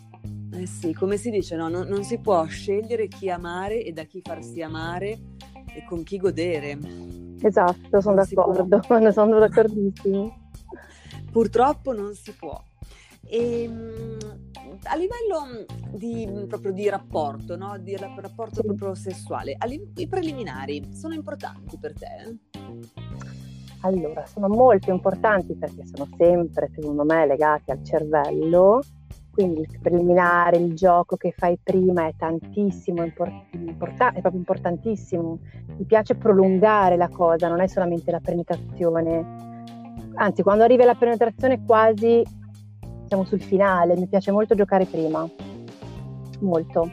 Eh 0.53 0.65
sì, 0.65 0.93
come 0.93 1.17
si 1.17 1.29
dice, 1.29 1.55
no? 1.55 1.69
non, 1.69 1.87
non, 1.87 2.03
si 2.03 2.19
può 2.19 2.43
scegliere 2.45 3.07
chi 3.07 3.29
amare 3.29 3.83
e 3.83 3.93
da 3.93 4.03
chi 4.03 4.21
farsi 4.21 4.61
amare 4.61 5.19
e 5.73 5.85
con 5.87 6.03
chi 6.03 6.17
godere. 6.17 6.77
Esatto, 7.41 8.01
sono 8.01 8.15
non 8.15 8.67
d'accordo, 8.67 8.81
sono 9.11 9.39
d'accordissimo. 9.39 10.49
Purtroppo 11.31 11.93
non 11.93 12.13
si 12.13 12.33
può. 12.33 12.61
E, 13.25 13.63
ehm, 13.63 14.17
a 14.83 14.95
livello 14.95 15.65
di, 15.91 16.45
proprio 16.47 16.73
di 16.73 16.89
rapporto, 16.89 17.55
no? 17.55 17.77
di 17.77 17.95
rapporto 17.95 18.61
proprio 18.61 18.93
sessuale, 18.93 19.57
i 19.95 20.07
preliminari 20.07 20.89
sono 20.93 21.13
importanti 21.13 21.77
per 21.77 21.93
te? 21.93 22.37
Allora, 23.83 24.25
sono 24.25 24.47
molto 24.47 24.91
importanti 24.91 25.55
perché 25.55 25.85
sono 25.85 26.07
sempre, 26.17 26.69
secondo 26.75 27.03
me, 27.03 27.25
legati 27.25 27.71
al 27.71 27.83
cervello, 27.83 28.81
quindi 29.31 29.61
il 29.61 29.79
preliminare, 29.79 30.57
il 30.57 30.75
gioco 30.75 31.15
che 31.15 31.33
fai 31.35 31.57
prima 31.61 32.05
è 32.05 32.13
tantissimo, 32.17 33.03
import- 33.03 33.53
import- 33.53 34.13
è 34.13 34.19
proprio 34.19 34.39
importantissimo. 34.39 35.39
Mi 35.77 35.85
piace 35.85 36.15
prolungare 36.15 36.97
la 36.97 37.07
cosa, 37.09 37.47
non 37.47 37.61
è 37.61 37.67
solamente 37.67 38.11
la 38.11 38.19
penetrazione. 38.19 39.49
Anzi, 40.15 40.43
quando 40.43 40.63
arrivi 40.63 40.83
alla 40.83 40.95
penetrazione 40.95 41.63
quasi 41.65 42.21
siamo 43.07 43.23
sul 43.23 43.41
finale, 43.41 43.95
mi 43.95 44.07
piace 44.07 44.31
molto 44.31 44.53
giocare 44.53 44.85
prima, 44.85 45.27
molto. 46.41 46.89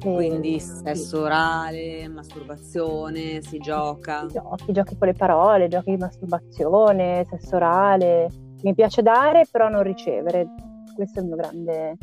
Quindi 0.00 0.60
sesso 0.60 1.22
orale, 1.22 2.06
masturbazione, 2.08 3.40
si 3.40 3.56
gioca. 3.58 4.26
Giochi, 4.26 4.72
giochi 4.72 4.98
con 4.98 5.08
le 5.08 5.14
parole, 5.14 5.68
giochi 5.68 5.92
di 5.92 5.96
masturbazione, 5.96 7.24
sesso 7.30 7.56
orale. 7.56 8.28
Mi 8.62 8.74
piace 8.74 9.00
dare, 9.00 9.46
però 9.50 9.68
non 9.70 9.82
ricevere. 9.82 10.46
Questo 10.94 11.18
è 11.18 11.22
il 11.22 11.28
mio 11.28 11.36
grande 11.36 11.96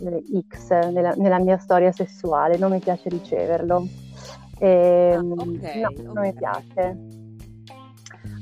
eh, 0.00 0.24
X 0.48 0.68
nella, 0.90 1.14
nella 1.16 1.38
mia 1.38 1.58
storia 1.58 1.90
sessuale, 1.92 2.58
non 2.58 2.70
mi 2.70 2.78
piace 2.78 3.08
riceverlo. 3.08 3.86
E, 4.58 5.14
ah, 5.14 5.20
okay, 5.20 5.80
no, 5.80 5.88
okay. 5.88 6.04
non 6.04 6.22
mi 6.22 6.34
piace. 6.34 6.98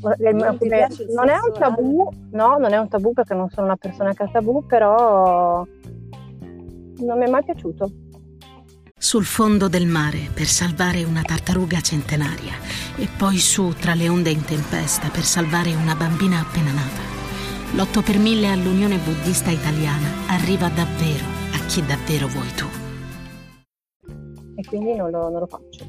Non, 0.03 0.15
non 1.15 1.29
è 1.29 1.35
un 1.35 1.53
tabù, 1.59 2.09
no, 2.31 2.57
non 2.59 2.73
è 2.73 2.79
un 2.79 2.89
tabù 2.89 3.13
perché 3.13 3.35
non 3.35 3.49
sono 3.51 3.67
una 3.67 3.77
persona 3.77 4.13
che 4.13 4.25
ha 4.25 4.29
tabù, 4.29 4.67
però 4.67 5.65
non 6.99 7.19
mi 7.19 7.25
è 7.25 7.31
mai 7.31 7.45
piaciuto. 7.45 7.91
Sul 8.97 9.25
fondo 9.25 9.69
del 9.69 9.87
mare 9.87 10.29
per 10.33 10.47
salvare 10.47 11.03
una 11.03 11.23
tartaruga 11.23 11.81
centenaria 11.81 12.55
e 12.97 13.09
poi 13.17 13.37
su 13.39 13.75
tra 13.75 13.95
le 13.95 14.09
onde 14.09 14.31
in 14.31 14.45
tempesta 14.45 15.09
per 15.09 15.25
salvare 15.25 15.75
una 15.75 15.97
bambina 15.97 16.39
appena 16.39 16.71
nata. 16.73 17.12
L'8 17.75 18.05
per 18.05 18.19
1000 18.19 18.49
all'Unione 18.49 18.99
Buddista 18.99 19.51
Italiana 19.51 20.29
arriva 20.29 20.69
davvero 20.69 21.25
a 21.55 21.67
chi 21.67 21.81
davvero 21.81 22.29
vuoi 22.29 22.49
tu. 22.55 22.67
E 24.57 24.63
quindi 24.67 24.95
non 24.95 25.11
lo, 25.11 25.31
non 25.31 25.41
lo 25.41 25.47
faccio. 25.47 25.87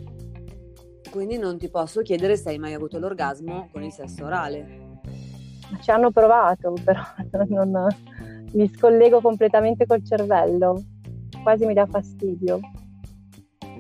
Quindi 1.11 1.37
non 1.37 1.57
ti 1.57 1.67
posso 1.69 2.01
chiedere 2.01 2.37
se 2.37 2.51
hai 2.51 2.57
mai 2.57 2.73
avuto 2.73 2.99
l'orgasmo 2.99 3.67
con 3.69 3.83
il 3.83 3.91
sesso 3.91 4.23
orale. 4.23 5.01
Ci 5.81 5.91
hanno 5.91 6.09
provato, 6.11 6.73
però 6.81 7.01
non, 7.49 7.87
mi 8.53 8.69
scollego 8.69 9.19
completamente 9.19 9.85
col 9.85 10.05
cervello. 10.05 10.81
Quasi 11.43 11.65
mi 11.65 11.73
dà 11.73 11.85
fastidio. 11.85 12.61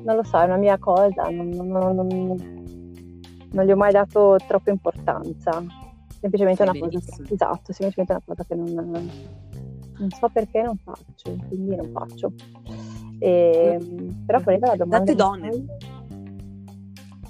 Non 0.03 0.17
lo 0.17 0.23
so, 0.23 0.41
è 0.41 0.43
una 0.43 0.57
mia 0.57 0.77
cosa, 0.77 1.29
non, 1.29 1.47
non, 1.47 1.95
non, 1.95 2.07
non 3.49 3.65
gli 3.65 3.71
ho 3.71 3.77
mai 3.77 3.93
dato 3.93 4.35
troppa 4.45 4.71
importanza. 4.71 5.82
Semplicemente 6.23 6.63
una 6.63 6.71
cosa 6.71 6.99
che, 6.99 7.33
esatto, 7.33 7.73
semplicemente 7.73 8.13
una 8.13 8.23
cosa 8.25 8.45
che 8.45 8.55
non, 8.55 9.11
non 9.97 10.09
so 10.09 10.29
perché 10.29 10.61
non 10.61 10.77
faccio, 10.77 11.35
quindi 11.49 11.75
non 11.75 11.91
faccio. 11.91 12.31
E, 13.19 13.77
però 14.25 14.41
quella 14.41 14.67
la 14.67 14.75
domanda. 14.77 14.97
Tante 15.03 15.15
donne. 15.15 15.51
fai. 15.51 15.65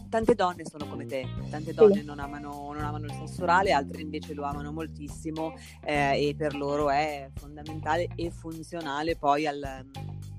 Tante 0.10 0.36
donne 0.36 0.64
sono 0.64 0.86
come 0.86 1.08
te, 1.08 1.26
tante 1.50 1.74
donne 1.74 2.04
non, 2.04 2.20
amano, 2.20 2.70
non 2.72 2.84
amano 2.84 3.06
il 3.06 3.14
sesso 3.14 3.42
orale, 3.42 3.72
altre 3.72 4.04
invece 4.04 4.36
lo 4.36 4.44
amano 4.44 4.72
moltissimo 4.72 5.54
eh, 5.84 6.28
e 6.28 6.36
per 6.36 6.54
loro 6.54 6.92
è 6.92 7.32
fondamentale 7.34 8.10
e 8.14 8.30
funzionale 8.30 9.16
poi 9.16 9.48
al, 9.48 9.88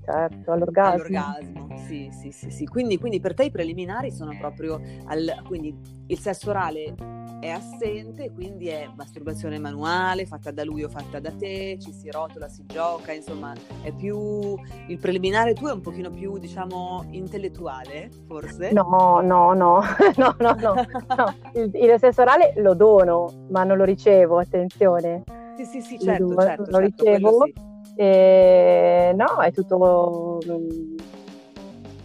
Certo, 0.05 0.51
all'orgasmo. 0.51 0.93
all'orgasmo. 0.93 1.77
Sì, 1.87 2.09
sì, 2.11 2.31
sì, 2.31 2.51
sì. 2.51 2.65
Quindi, 2.65 2.99
quindi 2.99 3.19
per 3.19 3.33
te 3.33 3.45
i 3.45 3.51
preliminari 3.51 4.11
sono 4.11 4.35
proprio 4.37 4.79
al, 5.07 5.41
quindi 5.47 5.75
il 6.07 6.19
sesso 6.19 6.51
orale 6.51 6.93
è 7.39 7.49
assente, 7.49 8.31
quindi 8.31 8.67
è 8.67 8.89
masturbazione 8.95 9.59
manuale, 9.59 10.25
fatta 10.25 10.51
da 10.51 10.63
lui 10.63 10.83
o 10.83 10.89
fatta 10.89 11.19
da 11.19 11.31
te, 11.31 11.77
ci 11.79 11.91
si 11.91 12.09
rotola, 12.09 12.47
si 12.47 12.63
gioca, 12.65 13.13
insomma, 13.13 13.53
è 13.81 13.91
più 13.91 14.55
il 14.87 14.97
preliminare 14.99 15.53
tu 15.53 15.67
è 15.67 15.71
un 15.71 15.81
pochino 15.81 16.09
più, 16.09 16.37
diciamo, 16.37 17.05
intellettuale, 17.11 18.09
forse? 18.27 18.71
No, 18.71 19.21
no, 19.21 19.53
no, 19.53 19.81
no, 20.17 20.35
no, 20.39 20.55
no. 20.59 20.73
no. 21.15 21.33
Il, 21.53 21.71
il 21.73 21.95
sesso 21.99 22.21
orale 22.21 22.53
lo 22.57 22.73
dono, 22.73 23.45
ma 23.49 23.63
non 23.63 23.77
lo 23.77 23.83
ricevo, 23.83 24.39
attenzione. 24.39 25.23
Sì, 25.57 25.65
sì, 25.65 25.81
sì, 25.81 25.99
certo, 25.99 26.25
do- 26.25 26.41
certo, 26.41 26.63
lo 26.63 26.79
certo, 26.79 27.03
ricevo. 27.03 27.37
quello 27.37 27.45
sì. 27.45 27.73
E, 27.95 29.13
no, 29.15 29.41
è 29.41 29.51
tutto 29.51 30.39
mm, 30.45 30.95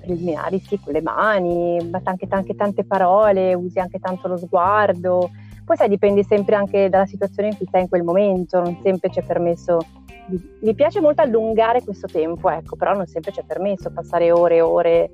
preliminari, 0.00 0.58
sì, 0.60 0.78
con 0.78 0.92
le 0.92 1.02
mani, 1.02 1.78
ma 1.90 2.00
anche, 2.04 2.26
anche 2.30 2.54
tante 2.54 2.84
parole, 2.84 3.54
usi 3.54 3.78
anche 3.78 3.98
tanto 3.98 4.28
lo 4.28 4.36
sguardo. 4.36 5.30
Poi 5.64 5.76
sai, 5.76 5.88
dipende 5.88 6.24
sempre 6.24 6.56
anche 6.56 6.88
dalla 6.88 7.06
situazione 7.06 7.50
in 7.50 7.56
cui 7.56 7.66
stai 7.66 7.82
in 7.82 7.88
quel 7.88 8.02
momento, 8.02 8.60
non 8.60 8.78
sempre 8.82 9.08
c'è 9.10 9.22
permesso. 9.22 9.78
di- 10.26 10.40
Mi 10.62 10.74
piace 10.74 11.00
molto 11.00 11.22
allungare 11.22 11.82
questo 11.82 12.06
tempo, 12.06 12.50
ecco, 12.50 12.76
però 12.76 12.92
non 12.94 13.06
sempre 13.06 13.30
c'è 13.32 13.44
permesso 13.44 13.90
passare 13.92 14.32
ore 14.32 14.56
e 14.56 14.60
ore 14.60 15.10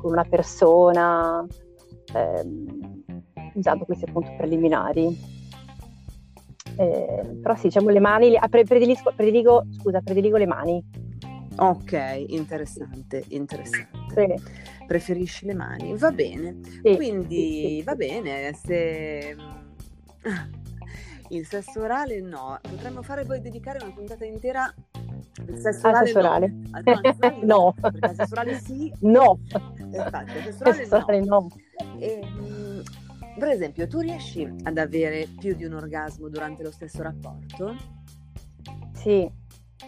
con 0.00 0.12
una 0.12 0.24
persona 0.24 1.44
ehm, 2.14 3.02
usando 3.54 3.84
questi 3.84 4.04
appunto 4.08 4.32
preliminari. 4.36 5.37
Eh, 6.78 7.38
però 7.42 7.56
sì, 7.56 7.62
diciamo 7.64 7.88
le 7.90 7.98
mani, 8.00 8.36
ah, 8.36 8.48
pre- 8.48 8.62
predilisco, 8.64 9.12
prediligo, 9.14 9.64
scusa, 9.70 10.00
prediligo 10.00 10.36
le 10.36 10.46
mani. 10.46 10.82
Ok, 11.56 12.24
interessante, 12.28 13.24
interessante. 13.28 14.36
Sì, 14.38 14.86
Preferisci 14.86 15.44
le 15.46 15.54
mani? 15.54 15.96
Va 15.96 16.10
bene. 16.12 16.56
sì, 16.62 16.94
Quindi 16.94 17.50
sì, 17.50 17.82
va 17.82 17.94
bene, 17.96 18.52
se 18.54 19.34
il 21.30 21.46
sesso 21.46 21.80
orale 21.82 22.20
no, 22.20 22.58
potremmo 22.62 23.02
fare 23.02 23.24
poi 23.24 23.40
dedicare 23.40 23.78
una 23.82 23.90
puntata 23.92 24.24
intera 24.24 24.72
al 25.48 25.58
sesso 25.58 25.88
Al 25.88 25.94
orale. 26.14 26.54
no. 26.54 26.60
Al- 26.70 26.84
no, 26.84 26.92
al 26.92 27.04
sesso 27.04 27.18
orale 27.18 27.40
No. 27.44 27.74
perché 27.80 28.06
al 28.08 28.14
sesso 28.14 28.34
orale 28.34 28.54
sì, 28.54 28.92
No, 29.00 29.38
infatti, 29.92 30.36
al 30.38 30.42
sesso 30.44 30.64
orale 30.64 30.86
orale 30.90 31.20
no. 31.24 31.48
E, 32.00 32.24
mm, 32.24 32.67
per 33.38 33.48
esempio, 33.48 33.86
tu 33.86 34.00
riesci 34.00 34.48
ad 34.62 34.78
avere 34.78 35.28
più 35.38 35.54
di 35.54 35.64
un 35.64 35.74
orgasmo 35.74 36.28
durante 36.28 36.62
lo 36.62 36.70
stesso 36.70 37.02
rapporto? 37.02 37.74
Sì, 38.92 39.30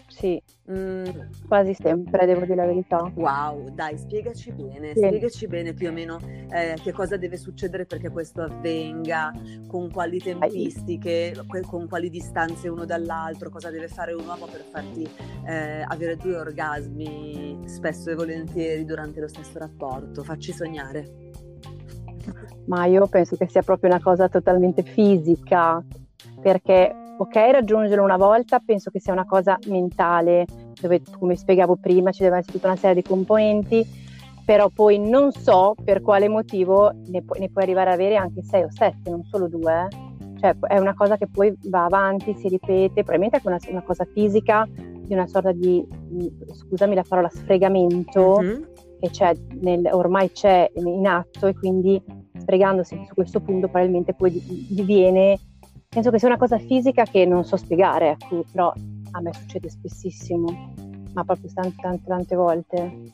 sì, 0.07 0.41
Mm, 0.71 1.05
quasi 1.49 1.75
sempre, 1.75 2.27
devo 2.27 2.43
dire 2.43 2.55
la 2.55 2.67
verità. 2.67 3.11
Wow, 3.17 3.71
dai, 3.75 3.99
spiegaci 3.99 4.53
bene, 4.53 4.93
Sì. 4.95 5.01
spiegaci 5.05 5.49
bene 5.49 5.73
più 5.73 5.89
o 5.89 5.93
meno 5.93 6.21
eh, 6.53 6.77
che 6.81 6.93
cosa 6.93 7.17
deve 7.17 7.37
succedere 7.37 7.87
perché 7.87 8.09
questo 8.09 8.43
avvenga, 8.43 9.33
con 9.67 9.91
quali 9.91 10.19
tempistiche, 10.21 11.35
con 11.67 11.89
quali 11.89 12.09
distanze 12.09 12.69
uno 12.69 12.85
dall'altro, 12.85 13.51
cosa 13.51 13.71
deve 13.71 13.89
fare 13.89 14.13
un 14.13 14.25
uomo 14.25 14.47
per 14.47 14.65
farti 14.71 15.09
eh, 15.45 15.85
avere 15.89 16.17
due 16.17 16.37
orgasmi 16.37 17.63
spesso 17.65 18.11
e 18.11 18.15
volentieri 18.15 18.85
durante 18.85 19.19
lo 19.19 19.29
stesso 19.29 19.59
rapporto. 19.59 20.23
Facci 20.23 20.53
sognare. 20.53 21.31
Ma 22.71 22.85
io 22.87 23.05
penso 23.09 23.35
che 23.37 23.49
sia 23.49 23.63
proprio 23.63 23.91
una 23.91 24.01
cosa 24.01 24.29
totalmente 24.29 24.83
fisica, 24.85 25.83
perché 26.41 26.95
ok 27.19 27.35
raggiungerlo 27.35 28.05
una 28.05 28.17
volta, 28.17 28.61
penso 28.65 28.91
che 28.91 29.01
sia 29.01 29.13
una 29.13 29.27
cosa 29.27 29.59
mentale, 29.67 30.47
dove 30.81 31.03
come 31.19 31.35
spiegavo 31.35 31.75
prima 31.77 32.13
ci 32.13 32.23
deve 32.23 32.39
essere 32.39 32.53
tutta 32.53 32.69
una 32.69 32.77
serie 32.77 33.03
di 33.03 33.09
componenti, 33.09 33.85
però 34.45 34.69
poi 34.69 34.99
non 35.01 35.33
so 35.33 35.75
per 35.85 36.01
quale 36.01 36.29
motivo 36.29 36.93
ne, 37.09 37.23
pu- 37.23 37.39
ne 37.41 37.51
puoi 37.51 37.65
arrivare 37.65 37.91
ad 37.91 37.95
avere 37.99 38.15
anche 38.15 38.43
6 38.45 38.63
o 38.63 38.71
7, 38.71 39.11
non 39.11 39.25
solo 39.25 39.49
2. 39.49 39.89
Cioè 40.39 40.57
è 40.69 40.79
una 40.79 40.95
cosa 40.95 41.17
che 41.17 41.27
poi 41.27 41.53
va 41.65 41.85
avanti, 41.87 42.35
si 42.39 42.49
ripete, 42.49 43.03
probabilmente 43.03 43.39
è 43.39 43.41
una, 43.45 43.59
una 43.69 43.83
cosa 43.83 44.07
fisica, 44.15 44.65
di 44.73 45.13
una 45.13 45.27
sorta 45.27 45.51
di, 45.51 45.85
scusami 46.53 46.95
la 46.95 47.05
parola, 47.07 47.29
sfregamento 47.29 48.41
Mhm. 48.41 48.69
che 49.01 49.11
c'è 49.11 49.35
nel- 49.61 49.89
ormai 49.91 50.31
c'è 50.31 50.71
in 50.77 51.07
atto 51.07 51.47
e 51.49 51.55
quindi 51.55 52.01
sfregandosi 52.41 53.05
su 53.07 53.15
questo 53.15 53.41
punto 53.41 53.69
probabilmente 53.69 54.15
poi 54.15 54.33
di- 54.33 54.67
diviene, 54.69 55.39
penso 55.89 56.11
che 56.11 56.19
sia 56.19 56.29
una 56.29 56.39
cosa 56.39 56.59
fisica 56.59 57.05
che 57.05 57.25
non 57.27 57.45
so 57.45 57.57
spiegare, 57.57 58.11
ecco, 58.11 58.45
però 58.51 58.73
a 59.13 59.21
me 59.21 59.33
succede 59.33 59.69
spessissimo, 59.69 60.73
ma 61.13 61.25
proprio 61.25 61.51
tante 61.53 61.77
tante, 61.81 62.05
tante 62.07 62.37
volte. 62.37 63.13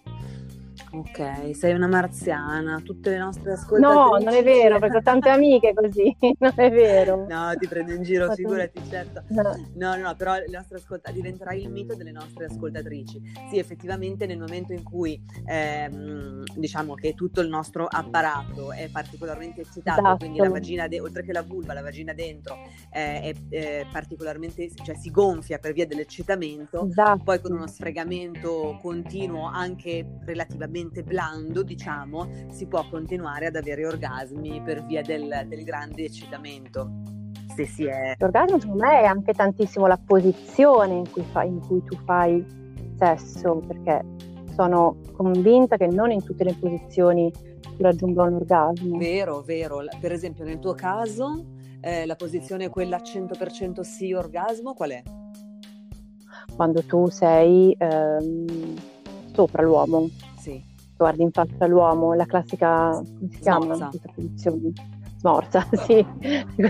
Ok, 0.97 1.55
sei 1.55 1.75
una 1.75 1.87
marziana, 1.89 2.81
tutte 2.83 3.11
le 3.11 3.19
nostre 3.19 3.51
No, 3.51 3.53
ascoltatrici. 3.53 4.25
non 4.25 4.35
è 4.35 4.43
vero, 4.43 4.79
perché 4.79 4.97
ho 4.97 5.03
tante 5.03 5.29
amiche 5.29 5.75
così, 5.75 6.17
non 6.39 6.53
è 6.57 6.71
vero. 6.71 7.27
No, 7.29 7.53
ti 7.59 7.67
prendo 7.69 7.93
in 7.93 8.03
giro, 8.03 8.33
figurati, 8.33 8.81
certo. 8.89 9.23
No. 9.29 9.43
No, 9.75 9.95
no, 9.97 10.03
no, 10.03 10.15
però 10.17 10.35
le 10.37 10.47
nostre 10.51 10.79
ascolta- 10.79 11.11
diventerà 11.11 11.53
il 11.53 11.71
mito 11.71 11.95
delle 11.95 12.13
nostre 12.13 12.47
ascoltatrici. 12.47 13.21
Sì, 13.51 13.59
effettivamente 13.59 14.25
nel 14.25 14.39
momento 14.39 14.73
in 14.73 14.83
cui 14.85 15.21
ehm, 15.45 16.45
diciamo 16.55 16.95
che 16.95 17.13
tutto 17.15 17.43
il 17.43 17.49
nostro 17.49 17.87
apparato 17.87 18.73
è 18.73 18.89
particolarmente 18.91 19.61
eccitato, 19.63 20.01
Esatto. 20.01 20.17
quindi 20.19 20.39
la 20.39 20.49
vagina, 20.49 20.89
de- 20.89 21.01
oltre 21.01 21.23
che 21.25 21.33
la 21.33 21.43
vulva, 21.43 21.75
la 21.75 21.83
vagina 21.83 22.15
dentro 22.15 22.57
eh, 22.91 23.21
è, 23.21 23.35
è 23.51 23.87
particolarmente, 23.93 24.71
cioè 24.83 24.95
si 24.97 25.11
gonfia 25.11 25.59
per 25.59 25.75
via 25.75 25.87
dell'eccitamento, 25.87 26.87
Esatto. 26.89 27.23
poi 27.23 27.41
con 27.41 27.53
uno 27.53 27.67
sfregamento 27.67 28.79
continuo 28.81 29.45
anche 29.47 30.07
relativamente 30.25 30.85
blando, 31.03 31.63
diciamo, 31.63 32.29
si 32.51 32.67
può 32.67 32.87
continuare 32.89 33.47
ad 33.47 33.57
avere 33.57 33.87
orgasmi 33.87 34.61
per 34.63 34.85
via 34.85 35.03
del, 35.03 35.45
del 35.47 35.65
grande 35.65 36.05
eccitamento. 36.05 36.91
Se 37.55 37.67
si 37.67 37.87
è 37.87 38.15
L'orgasmo 38.19 38.59
secondo 38.61 38.85
me 38.85 39.01
è 39.01 39.05
anche 39.05 39.33
tantissimo 39.33 39.87
la 39.87 39.99
posizione 39.99 40.95
in 40.95 41.11
cui, 41.11 41.25
fai- 41.31 41.49
in 41.49 41.61
cui 41.61 41.83
tu 41.83 41.97
fai 42.05 42.45
sesso, 42.99 43.63
perché 43.67 44.05
sono 44.55 44.97
convinta 45.13 45.77
che 45.77 45.87
non 45.87 46.11
in 46.11 46.23
tutte 46.23 46.45
le 46.45 46.55
posizioni 46.55 47.31
tu 47.31 47.83
raggiunga 47.83 48.23
un 48.25 48.35
orgasmo. 48.35 48.99
Vero, 48.99 49.43
vero. 49.43 49.83
Per 50.01 50.13
esempio, 50.13 50.45
nel 50.45 50.59
tuo 50.59 50.75
caso, 50.75 51.45
eh, 51.81 52.07
la 52.07 52.17
posizione 52.17 52.69
quella 52.69 52.99
100% 52.99 53.81
sì 53.81 54.13
orgasmo, 54.13 54.75
qual 54.75 54.91
è? 54.91 55.03
quando 56.57 56.83
tu 56.83 57.09
sei 57.09 57.77
ehm, 57.79 58.75
sopra 59.33 59.63
l'uomo. 59.63 60.09
Guardi 60.97 61.23
in 61.23 61.31
faccia 61.31 61.67
l'uomo, 61.67 62.15
la 62.15 62.25
classica, 62.25 62.91
come 62.91 63.29
si 63.31 63.41
chiama? 63.41 63.91
Smorza, 65.19 65.67
sì, 65.87 66.05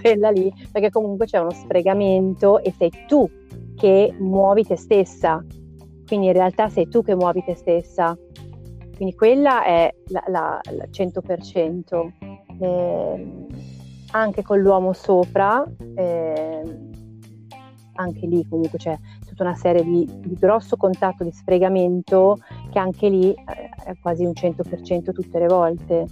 quella 0.01 0.31
lì, 0.31 0.53
perché 0.71 0.91
comunque 0.91 1.27
c'è 1.27 1.39
uno 1.39 1.51
sfregamento 1.51 2.61
e 2.63 2.73
sei 2.77 2.91
tu 3.07 3.29
che 3.77 4.15
muovi 4.19 4.65
te 4.65 4.77
stessa, 4.77 5.45
quindi 6.07 6.27
in 6.27 6.33
realtà 6.33 6.69
sei 6.69 6.89
tu 6.89 7.03
che 7.03 7.15
muovi 7.15 7.45
te 7.45 7.55
stessa, 7.55 8.17
quindi 8.97 9.15
quella 9.15 9.65
è 9.65 9.95
la, 10.09 10.25
la, 10.29 10.61
la 10.71 10.85
100%. 10.91 12.13
Eh, 12.59 13.47
anche 14.13 14.43
con 14.43 14.59
l'uomo 14.61 14.93
sopra, 14.93 15.65
eh, 15.95 16.63
anche 17.97 18.27
lì 18.27 18.47
comunque 18.49 18.79
c'è 18.79 18.97
tutta 19.27 19.43
una 19.43 19.55
serie 19.55 19.85
di, 19.85 20.09
di 20.19 20.35
grosso 20.35 20.77
contatto, 20.77 21.25
di 21.25 21.33
sfregamento 21.33 22.39
che 22.71 22.79
anche 22.79 23.09
lì 23.09 23.33
eh, 23.33 23.35
è 23.85 23.97
quasi 24.01 24.25
un 24.25 24.33
100% 24.35 25.13
tutte 25.13 25.39
le 25.39 25.47
volte. 25.47 26.07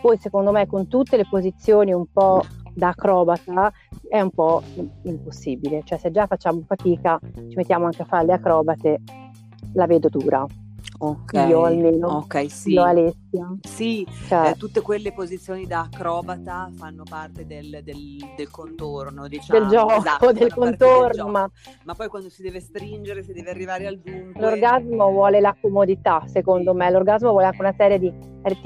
Poi 0.00 0.16
secondo 0.18 0.52
me 0.52 0.66
con 0.66 0.88
tutte 0.88 1.16
le 1.16 1.26
posizioni 1.28 1.92
un 1.92 2.06
po' 2.12 2.42
da 2.74 2.88
acrobata 2.88 3.72
è 4.08 4.20
un 4.20 4.30
po' 4.30 4.62
impossibile, 5.02 5.82
cioè 5.84 5.98
se 5.98 6.10
già 6.10 6.26
facciamo 6.26 6.62
fatica 6.66 7.18
ci 7.34 7.56
mettiamo 7.56 7.86
anche 7.86 8.02
a 8.02 8.06
fare 8.06 8.26
le 8.26 8.32
acrobate, 8.32 9.00
la 9.74 9.86
vedo 9.86 10.08
dura. 10.08 10.44
Ok, 11.06 11.32
Io 11.48 11.64
almeno. 11.64 12.06
ok, 12.08 12.50
sì. 12.50 12.72
Io 12.72 12.82
Alessia. 12.82 13.56
Sì, 13.62 14.06
Cioè, 14.28 14.50
eh, 14.50 14.54
tutte 14.56 14.80
quelle 14.80 15.12
posizioni 15.12 15.66
da 15.66 15.80
acrobata 15.90 16.70
fanno 16.76 17.02
parte 17.02 17.44
del, 17.46 17.80
del- 17.82 18.32
del 18.36 18.50
contorno, 18.50 19.26
diciamo. 19.28 19.58
del 19.60 19.68
gioco, 19.68 19.92
Esatto, 19.94 20.32
del 20.32 20.54
contorno, 20.54 21.14
gioco. 21.14 21.30
ma 21.30 21.50
Ma 21.84 21.94
poi 21.94 22.08
quando 22.08 22.28
si 22.30 22.42
deve 22.42 22.60
stringere, 22.60 23.22
si 23.22 23.32
deve 23.32 23.50
arrivare 23.50 23.86
al 23.86 23.98
dunque. 23.98 24.40
l'orgasmo 24.40 25.10
vuole 25.10 25.40
la 25.40 25.54
comodità, 25.60 26.22
secondo 26.26 26.72
me. 26.74 26.90
L'orgasmo 26.90 27.30
vuole 27.30 27.46
anche 27.46 27.60
una 27.60 27.74
serie 27.76 27.98
di 27.98 28.12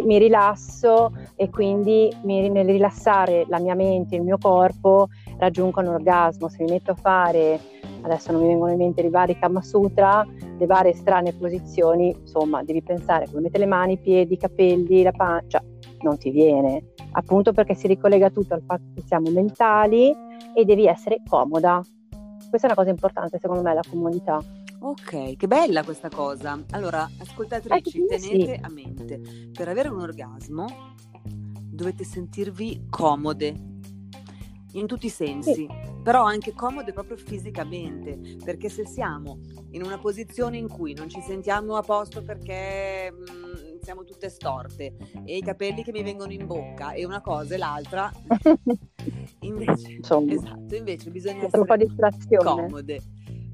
mi 0.05 0.19
rilasso 0.19 1.13
e 1.37 1.51
quindi 1.51 2.13
mi- 2.25 2.49
nel 2.51 2.67
rilassare 2.67 3.45
la 3.49 3.61
mia 3.61 3.75
mente, 3.75 4.17
il 4.17 4.23
mio 4.23 4.37
corpo, 4.39 5.09
raggiungo 5.39 5.81
un 5.81 5.87
orgasmo. 5.89 6.49
Se 6.49 6.63
mi 6.63 6.71
metto 6.71 6.93
a 6.93 6.95
fare, 6.95 7.59
adesso 8.03 8.33
non 8.33 8.43
mi 8.43 8.49
vengono 8.49 8.73
in 8.73 8.79
mente 8.79 9.01
i 9.01 9.09
vari 9.11 9.39
Kama 9.39 9.63
Sutra, 9.63 10.27
le 10.59 10.67
varie 10.67 10.95
strane 10.95 11.33
posizioni, 11.33 12.15
insomma, 12.19 12.63
devi 12.63 12.83
pensare 12.83 13.27
come 13.27 13.43
mettere 13.43 13.65
le 13.65 13.71
mani, 13.71 13.93
i 13.95 13.99
piedi, 13.99 14.35
i 14.35 14.39
capelli, 14.39 15.03
la 15.03 15.13
pancia, 15.13 15.63
non 16.01 16.19
ti 16.19 16.31
viene. 16.31 16.93
Appunto 17.13 17.53
perché 17.53 17.75
si 17.75 17.87
ricollega 17.87 18.31
tutto 18.31 18.55
al 18.55 18.63
fatto 18.65 18.85
che 18.95 19.03
siamo 19.07 19.31
mentali 19.31 20.15
e 20.55 20.65
devi 20.65 20.87
essere 20.87 21.23
comoda. 21.27 21.81
Questa 22.49 22.67
è 22.67 22.71
una 22.71 22.75
cosa 22.79 22.91
importante, 22.91 23.39
secondo 23.41 23.63
me, 23.63 23.75
la 23.75 23.83
comodità. 23.89 24.43
Ok, 24.81 25.37
che 25.37 25.47
bella 25.49 25.83
questa 25.83 26.09
cosa. 26.09 26.57
Allora, 26.71 27.09
ascoltatrici, 27.21 28.05
Eh, 28.09 28.19
sì. 28.19 28.29
tenete 28.31 28.61
a 28.63 28.71
mente, 28.71 29.21
per 29.53 29.69
avere 29.69 29.89
un 29.89 30.01
orgasmo 30.01 30.67
dovete 31.79 32.05
sentirvi 32.05 32.87
comode 32.91 33.55
in 34.73 34.87
tutti 34.87 35.07
i 35.07 35.11
sensi, 35.11 35.67
però 36.03 36.25
anche 36.25 36.55
comode 36.55 36.93
proprio 36.93 37.17
fisicamente, 37.17 38.19
perché 38.45 38.69
se 38.69 38.87
siamo 38.87 39.41
in 39.71 39.83
una 39.83 39.99
posizione 39.99 40.57
in 40.57 40.69
cui 40.69 40.95
non 40.95 41.09
ci 41.09 41.21
sentiamo 41.21 41.77
a 41.77 41.83
posto 41.83 42.23
perché 42.23 43.13
mm, 43.13 43.79
siamo 43.81 44.05
tutte 44.05 44.29
storte 44.29 44.95
e 45.25 45.37
i 45.37 45.43
capelli 45.43 45.83
che 45.83 45.93
mi 45.93 46.03
vengono 46.03 46.33
in 46.33 46.47
bocca 46.47 46.93
e 46.93 47.05
una 47.05 47.21
cosa 47.21 47.55
e 47.55 47.59
l'altra, 47.59 48.11
invece, 49.41 49.99
esatto, 50.01 50.75
invece 50.75 51.11
bisogna 51.11 51.47
per 51.49 51.61
un 51.61 51.67
po' 51.67 51.75
essere 51.75 52.37
comode. 52.37 53.01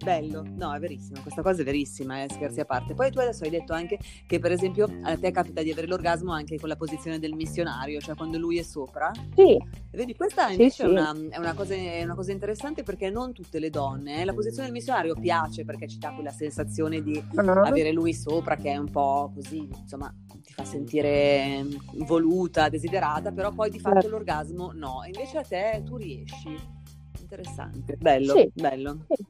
Bello, 0.04 0.44
no, 0.56 0.74
è 0.74 0.78
verissimo, 0.78 1.22
questa 1.22 1.40
cosa 1.40 1.62
è 1.62 1.64
verissima, 1.64 2.22
eh, 2.22 2.28
scherzi 2.30 2.60
a 2.60 2.66
parte. 2.66 2.92
Poi 2.92 3.10
tu 3.10 3.20
adesso 3.20 3.44
hai 3.44 3.48
detto 3.50 3.72
anche 3.72 3.98
che, 4.26 4.38
per 4.38 4.52
esempio, 4.52 4.86
a 5.02 5.16
te 5.16 5.30
capita 5.30 5.62
di 5.62 5.70
avere 5.70 5.86
l'orgasmo 5.86 6.30
anche 6.30 6.58
con 6.60 6.68
la 6.68 6.76
posizione 6.76 7.18
del 7.18 7.32
missionario, 7.32 8.00
cioè 8.00 8.14
quando 8.14 8.36
lui 8.36 8.58
è 8.58 8.62
sopra. 8.62 9.10
Sì, 9.34 9.56
vedi, 9.92 10.14
questa 10.14 10.48
Sì, 10.48 10.52
invece 10.52 10.82
È, 10.82 10.86
sì. 10.86 10.92
una, 10.92 11.16
è, 11.30 11.38
una 11.38 11.54
cosa, 11.54 11.72
è 11.74 12.02
una 12.04 12.14
cosa 12.14 12.32
interessante 12.32 12.82
perché 12.82 13.08
non 13.08 13.32
tutte 13.32 13.58
le 13.58 13.70
donne, 13.70 14.20
eh, 14.20 14.24
la 14.26 14.34
posizione 14.34 14.64
del 14.64 14.74
missionario 14.74 15.14
piace 15.14 15.64
perché 15.64 15.88
ci 15.88 15.98
dà 15.98 16.10
quella 16.12 16.30
sensazione 16.30 17.02
di 17.02 17.22
Ah, 17.36 17.62
avere 17.62 17.90
lui 17.90 18.12
sopra 18.12 18.56
che 18.56 18.72
è 18.72 18.76
un 18.76 18.90
po' 18.90 19.32
così, 19.34 19.66
insomma, 19.80 20.12
ti 20.42 20.52
fa 20.52 20.64
sentire 20.66 21.62
mm, 21.62 22.04
voluta, 22.04 22.68
desiderata, 22.68 23.32
però 23.32 23.52
poi 23.52 23.70
di 23.70 23.80
fatto 23.80 24.02
Certo. 24.02 24.10
l'orgasmo 24.10 24.72
no. 24.74 25.02
E 25.02 25.06
invece 25.06 25.38
a 25.38 25.42
te 25.42 25.82
tu 25.82 25.96
riesci. 25.96 26.73
Interessante, 27.20 27.96
bello, 27.98 28.34
Sì. 28.34 28.50
bello. 28.54 28.98
sì, 29.08 29.24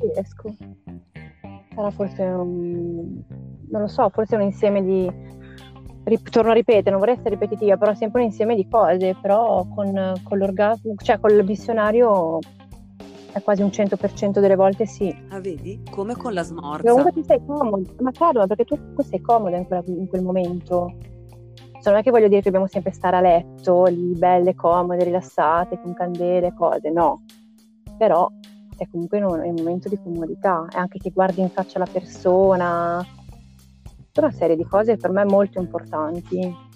riesco. 0.00 0.54
Sarà 1.74 1.90
forse 1.90 2.22
un... 2.22 3.22
non 3.70 3.80
lo 3.80 3.86
so, 3.88 4.08
forse 4.10 4.34
un 4.36 4.42
insieme 4.42 4.82
di... 4.82 5.26
Torno 6.30 6.52
a 6.52 6.54
ripetere, 6.54 6.90
non 6.90 7.00
vorrei 7.00 7.14
essere 7.16 7.30
ripetitiva, 7.30 7.76
però 7.76 7.92
sempre 7.94 8.20
un 8.20 8.26
insieme 8.28 8.54
di 8.54 8.66
cose, 8.66 9.14
però 9.20 9.66
con, 9.68 10.14
con 10.22 10.38
l'orgasmo, 10.38 10.94
cioè 10.96 11.20
con 11.20 11.30
il 11.30 11.44
missionario 11.44 12.38
è 13.32 13.42
quasi 13.42 13.60
un 13.60 13.68
100% 13.68 14.40
delle 14.40 14.56
volte 14.56 14.86
sì. 14.86 15.14
Ah, 15.28 15.38
vedi? 15.38 15.82
Come 15.90 16.16
con 16.16 16.32
la 16.32 16.42
smorza. 16.42 16.88
comunque 16.88 17.12
ti 17.12 17.24
sei 17.24 17.44
comodo, 17.44 17.94
ma 18.00 18.10
claro, 18.10 18.46
perché 18.46 18.64
tu 18.64 18.78
sei 19.02 19.20
comoda 19.20 19.58
in, 19.58 19.66
quella- 19.66 19.84
in 19.86 20.06
quel 20.08 20.22
momento. 20.22 20.94
Cioè, 21.80 21.92
non 21.92 21.98
è 21.98 22.02
che 22.02 22.10
voglio 22.10 22.28
dire 22.28 22.40
che 22.40 22.50
dobbiamo 22.50 22.66
sempre 22.66 22.92
stare 22.92 23.16
a 23.16 23.20
letto, 23.20 23.84
lì 23.86 24.14
belle, 24.14 24.54
comode, 24.54 25.04
rilassate, 25.04 25.80
con 25.80 25.94
candele, 25.94 26.52
cose, 26.54 26.90
no. 26.90 27.22
Però 27.96 28.28
è 28.76 28.88
comunque 28.90 29.22
un, 29.22 29.44
in 29.44 29.50
un 29.50 29.56
momento 29.56 29.88
di 29.88 29.98
comodità, 30.00 30.66
è 30.70 30.76
anche 30.76 30.98
che 30.98 31.10
guardi 31.10 31.40
in 31.40 31.50
faccia 31.50 31.78
la 31.78 31.86
persona, 31.90 33.04
tutta 33.82 34.20
una 34.20 34.30
serie 34.32 34.56
di 34.56 34.64
cose 34.64 34.96
per 34.96 35.10
me 35.10 35.24
molto 35.24 35.60
importanti. 35.60 36.66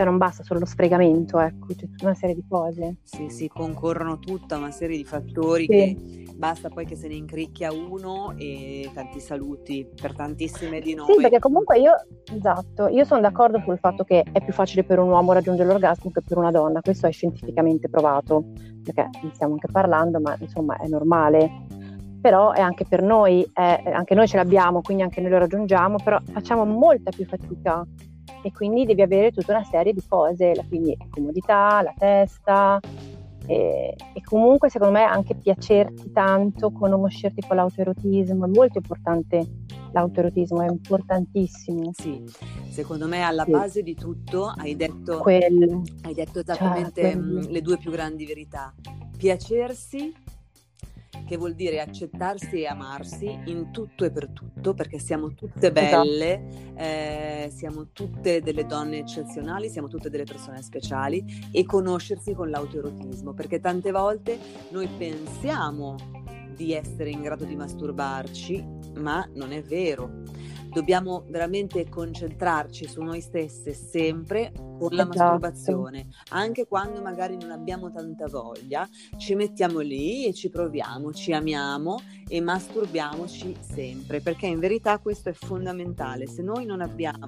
Cioè 0.00 0.08
non 0.08 0.16
basta 0.16 0.42
solo 0.42 0.60
lo 0.60 0.64
sfregamento, 0.64 1.38
ecco, 1.38 1.66
c'è 1.74 1.84
tutta 1.84 2.06
una 2.06 2.14
serie 2.14 2.34
di 2.34 2.42
cose. 2.48 2.96
Sì, 3.02 3.28
sì, 3.28 3.48
concorrono 3.48 4.18
tutta 4.18 4.56
una 4.56 4.70
serie 4.70 4.96
di 4.96 5.04
fattori 5.04 5.64
Sì. 5.64 5.68
che 5.68 5.96
basta 6.36 6.70
poi 6.70 6.86
che 6.86 6.96
se 6.96 7.06
ne 7.06 7.16
incricchia 7.16 7.70
uno 7.70 8.32
e 8.38 8.90
tanti 8.94 9.20
saluti 9.20 9.86
per 10.00 10.14
tantissime 10.14 10.80
di 10.80 10.94
noi. 10.94 11.12
Sì, 11.12 11.20
perché 11.20 11.38
comunque 11.38 11.78
io, 11.80 11.92
esatto, 12.34 12.88
io 12.88 13.04
sono 13.04 13.20
d'accordo 13.20 13.60
sul 13.62 13.76
fatto 13.78 14.04
che 14.04 14.24
è 14.32 14.42
più 14.42 14.54
facile 14.54 14.84
per 14.84 14.98
un 15.00 15.10
uomo 15.10 15.34
raggiungere 15.34 15.68
l'orgasmo 15.68 16.10
che 16.10 16.22
per 16.26 16.38
una 16.38 16.50
donna, 16.50 16.80
questo 16.80 17.06
è 17.06 17.12
scientificamente 17.12 17.90
provato, 17.90 18.52
perché 18.82 19.06
ne 19.22 19.30
stiamo 19.34 19.52
anche 19.52 19.68
parlando, 19.70 20.18
ma 20.18 20.34
insomma 20.40 20.78
è 20.78 20.88
normale. 20.88 21.66
Però 22.22 22.52
è 22.52 22.60
anche 22.62 22.86
per 22.86 23.02
noi, 23.02 23.46
è- 23.52 23.82
anche 23.92 24.14
noi 24.14 24.26
ce 24.26 24.38
l'abbiamo, 24.38 24.80
quindi 24.80 25.02
anche 25.02 25.20
noi 25.20 25.30
lo 25.30 25.38
raggiungiamo, 25.38 25.96
però 26.02 26.18
facciamo 26.32 26.64
molta 26.64 27.10
più 27.10 27.26
fatica 27.26 27.86
e 28.42 28.50
quindi 28.52 28.84
devi 28.86 29.02
avere 29.02 29.30
tutta 29.30 29.52
una 29.52 29.64
serie 29.64 29.92
di 29.92 30.02
cose, 30.06 30.54
la- 30.54 30.64
quindi 30.68 30.96
comodità, 31.10 31.82
la 31.82 31.94
testa 31.96 32.80
e, 33.46 33.94
e 34.12 34.20
comunque 34.22 34.68
secondo 34.70 34.94
me 34.94 35.02
anche 35.02 35.34
piacerti 35.34 36.10
tanto, 36.12 36.70
conoscerti 36.70 37.42
con 37.46 37.56
l'autoerotismo, 37.56 38.44
è 38.44 38.48
molto 38.48 38.78
importante 38.78 39.46
l'autoerotismo, 39.92 40.62
è 40.62 40.70
importantissimo 40.70 41.90
Sì, 41.92 42.22
secondo 42.68 43.08
me 43.08 43.22
alla 43.22 43.44
Sì. 43.44 43.50
base 43.50 43.82
di 43.82 43.94
tutto 43.94 44.52
hai 44.56 44.76
detto, 44.76 45.18
quello. 45.18 45.82
hai 46.02 46.14
detto 46.14 46.38
esattamente 46.40 47.00
Cioè, 47.02 47.16
mm, 47.16 47.32
quello. 47.34 47.50
le 47.50 47.60
due 47.62 47.76
più 47.76 47.90
grandi 47.90 48.24
verità. 48.24 48.72
Piacersi, 49.16 50.12
che 51.26 51.36
vuol 51.36 51.54
dire 51.54 51.80
accettarsi 51.80 52.62
e 52.62 52.66
amarsi 52.66 53.26
in 53.46 53.70
tutto 53.70 54.04
e 54.04 54.10
per 54.10 54.28
tutto, 54.30 54.74
perché 54.74 54.98
siamo 54.98 55.34
tutte 55.34 55.72
Esatto. 55.72 56.02
belle, 56.02 56.74
eh, 56.74 57.50
siamo 57.54 57.88
tutte 57.92 58.40
delle 58.40 58.66
donne 58.66 58.98
eccezionali, 58.98 59.68
siamo 59.68 59.88
tutte 59.88 60.10
delle 60.10 60.24
persone 60.24 60.62
speciali 60.62 61.48
e 61.52 61.64
conoscersi 61.64 62.34
con 62.34 62.50
l'autoerotismo, 62.50 63.32
perché 63.32 63.60
tante 63.60 63.90
volte 63.90 64.38
noi 64.70 64.88
pensiamo 64.88 65.96
di 66.54 66.74
essere 66.74 67.10
in 67.10 67.22
grado 67.22 67.44
di 67.44 67.56
masturbarci, 67.56 68.64
ma 68.96 69.26
non 69.34 69.52
è 69.52 69.62
vero. 69.62 70.22
Dobbiamo 70.70 71.24
veramente 71.28 71.88
concentrarci 71.88 72.86
su 72.86 73.02
noi 73.02 73.20
stesse 73.20 73.72
sempre 73.74 74.52
con 74.54 74.92
la 74.92 75.02
Esatto. 75.02 75.18
masturbazione, 75.18 76.08
anche 76.30 76.66
quando 76.66 77.02
magari 77.02 77.36
non 77.36 77.50
abbiamo 77.50 77.90
tanta 77.90 78.26
voglia, 78.28 78.88
ci 79.18 79.34
mettiamo 79.34 79.80
lì 79.80 80.26
e 80.26 80.32
ci 80.32 80.48
proviamo, 80.48 81.12
ci 81.12 81.32
amiamo 81.32 82.00
e 82.28 82.40
masturbiamoci 82.40 83.56
sempre, 83.60 84.20
perché 84.20 84.46
in 84.46 84.60
verità 84.60 84.98
questo 85.00 85.28
è 85.28 85.32
fondamentale. 85.32 86.26
Se 86.28 86.40
noi 86.42 86.64
non 86.64 86.80
abbiamo 86.80 87.26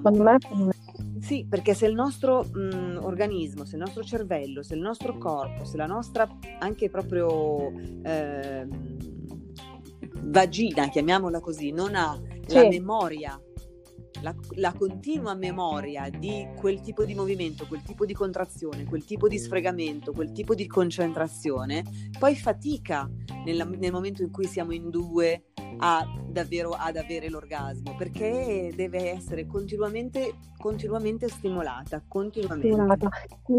sì, 1.19 1.45
perché 1.47 1.73
se 1.73 1.85
il 1.85 1.93
nostro 1.93 2.43
mh, 2.43 2.99
organismo, 3.01 3.65
se 3.65 3.75
il 3.75 3.81
nostro 3.81 4.03
cervello, 4.03 4.61
se 4.63 4.75
il 4.75 4.81
nostro 4.81 5.17
corpo, 5.17 5.63
se 5.63 5.77
la 5.77 5.85
nostra 5.85 6.27
anche 6.59 6.89
proprio 6.89 7.71
ehm, 8.03 9.42
vagina, 10.25 10.89
chiamiamola 10.89 11.39
così, 11.39 11.71
non 11.71 11.95
ha 11.95 12.19
la 12.47 12.59
Sì. 12.61 12.67
memoria 12.67 13.39
la, 14.21 14.33
la, 14.55 14.73
continua 14.73 15.33
memoria 15.33 16.09
di 16.09 16.47
quel 16.55 16.81
tipo 16.81 17.03
di 17.03 17.13
movimento, 17.13 17.67
quel 17.67 17.81
tipo 17.83 18.05
di 18.05 18.13
contrazione, 18.13 18.85
quel 18.85 19.03
tipo 19.03 19.27
di 19.27 19.37
sfregamento, 19.37 20.13
quel 20.13 20.31
tipo 20.31 20.55
di 20.55 20.65
concentrazione, 20.65 21.83
poi 22.17 22.35
fatica 22.35 23.09
nella, 23.45 23.65
nel 23.65 23.91
momento 23.91 24.23
in 24.23 24.31
cui 24.31 24.45
siamo 24.45 24.71
in 24.71 24.89
due 24.89 25.43
a 25.79 26.05
davvero 26.29 26.71
ad 26.71 26.95
avere 26.95 27.29
l'orgasmo 27.29 27.95
perché 27.97 28.71
deve 28.75 29.11
essere 29.11 29.45
continuamente, 29.45 30.35
continuamente 30.57 31.27
stimolata, 31.27 32.01
continuamente. 32.07 32.67
Stimolata. 32.67 33.09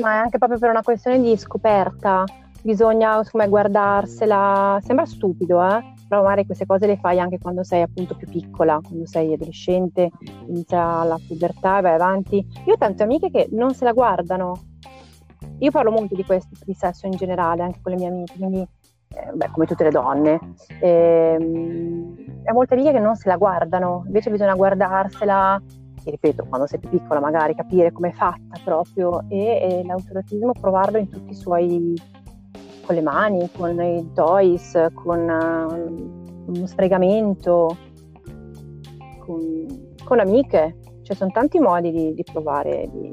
Ma 0.00 0.12
è 0.12 0.16
anche 0.16 0.38
proprio 0.38 0.58
per 0.58 0.70
una 0.70 0.82
questione 0.82 1.20
di 1.20 1.36
scoperta, 1.36 2.24
bisogna 2.62 3.18
insomma, 3.18 3.46
guardarsela, 3.46 4.80
sembra 4.82 5.04
stupido 5.04 5.62
eh? 5.62 5.93
Però 6.06 6.22
magari 6.22 6.46
queste 6.46 6.66
cose 6.66 6.86
le 6.86 6.96
fai 6.96 7.18
anche 7.18 7.38
quando 7.38 7.62
sei 7.62 7.82
appunto 7.82 8.14
più 8.16 8.28
piccola, 8.28 8.80
quando 8.82 9.06
sei 9.06 9.32
adolescente, 9.32 10.10
inizia 10.46 11.02
la 11.04 11.18
pubertà 11.26 11.78
e 11.78 11.82
vai 11.82 11.94
avanti. 11.94 12.46
Io 12.66 12.74
ho 12.74 12.78
tante 12.78 13.02
amiche 13.02 13.30
che 13.30 13.48
non 13.52 13.74
se 13.74 13.84
la 13.84 13.92
guardano. 13.92 14.52
Io 15.58 15.70
parlo 15.70 15.90
molto 15.90 16.14
di 16.14 16.24
questo, 16.24 16.50
di 16.64 16.74
sesso 16.74 17.06
in 17.06 17.12
generale, 17.12 17.62
anche 17.62 17.80
con 17.82 17.92
le 17.92 17.98
mie 17.98 18.08
amiche, 18.08 18.34
quindi 18.36 18.60
eh, 18.60 19.32
beh, 19.32 19.50
come 19.50 19.66
tutte 19.66 19.84
le 19.84 19.90
donne. 19.90 20.40
Ehm, 20.80 22.42
ho 22.46 22.52
molte 22.52 22.74
amiche 22.74 22.92
che 22.92 22.98
non 22.98 23.14
se 23.16 23.28
la 23.28 23.36
guardano, 23.36 24.02
invece 24.06 24.30
bisogna 24.30 24.54
guardarsela 24.54 25.62
e 26.04 26.10
ripeto, 26.10 26.44
quando 26.44 26.66
sei 26.66 26.78
più 26.78 26.90
piccola 26.90 27.18
magari 27.18 27.54
capire 27.54 27.90
come 27.90 28.10
è 28.10 28.12
fatta 28.12 28.60
proprio 28.62 29.24
e, 29.28 29.80
e 29.80 29.84
l'autoratismo 29.84 30.52
provarlo 30.52 30.98
in 30.98 31.08
tutti 31.08 31.30
i 31.30 31.34
suoi 31.34 31.94
con 32.84 32.94
le 32.94 33.02
mani, 33.02 33.50
con 33.50 33.80
i 33.80 34.12
toys, 34.14 34.88
con 34.94 35.20
uh, 35.20 36.52
uno 36.52 36.66
sfregamento, 36.66 37.76
con, 39.20 39.94
con 40.04 40.20
amiche. 40.20 40.76
Ci 41.02 41.14
sono 41.14 41.30
tanti 41.32 41.58
modi 41.58 41.90
di, 41.90 42.14
di 42.14 42.22
provare, 42.22 42.88
di, 42.90 43.10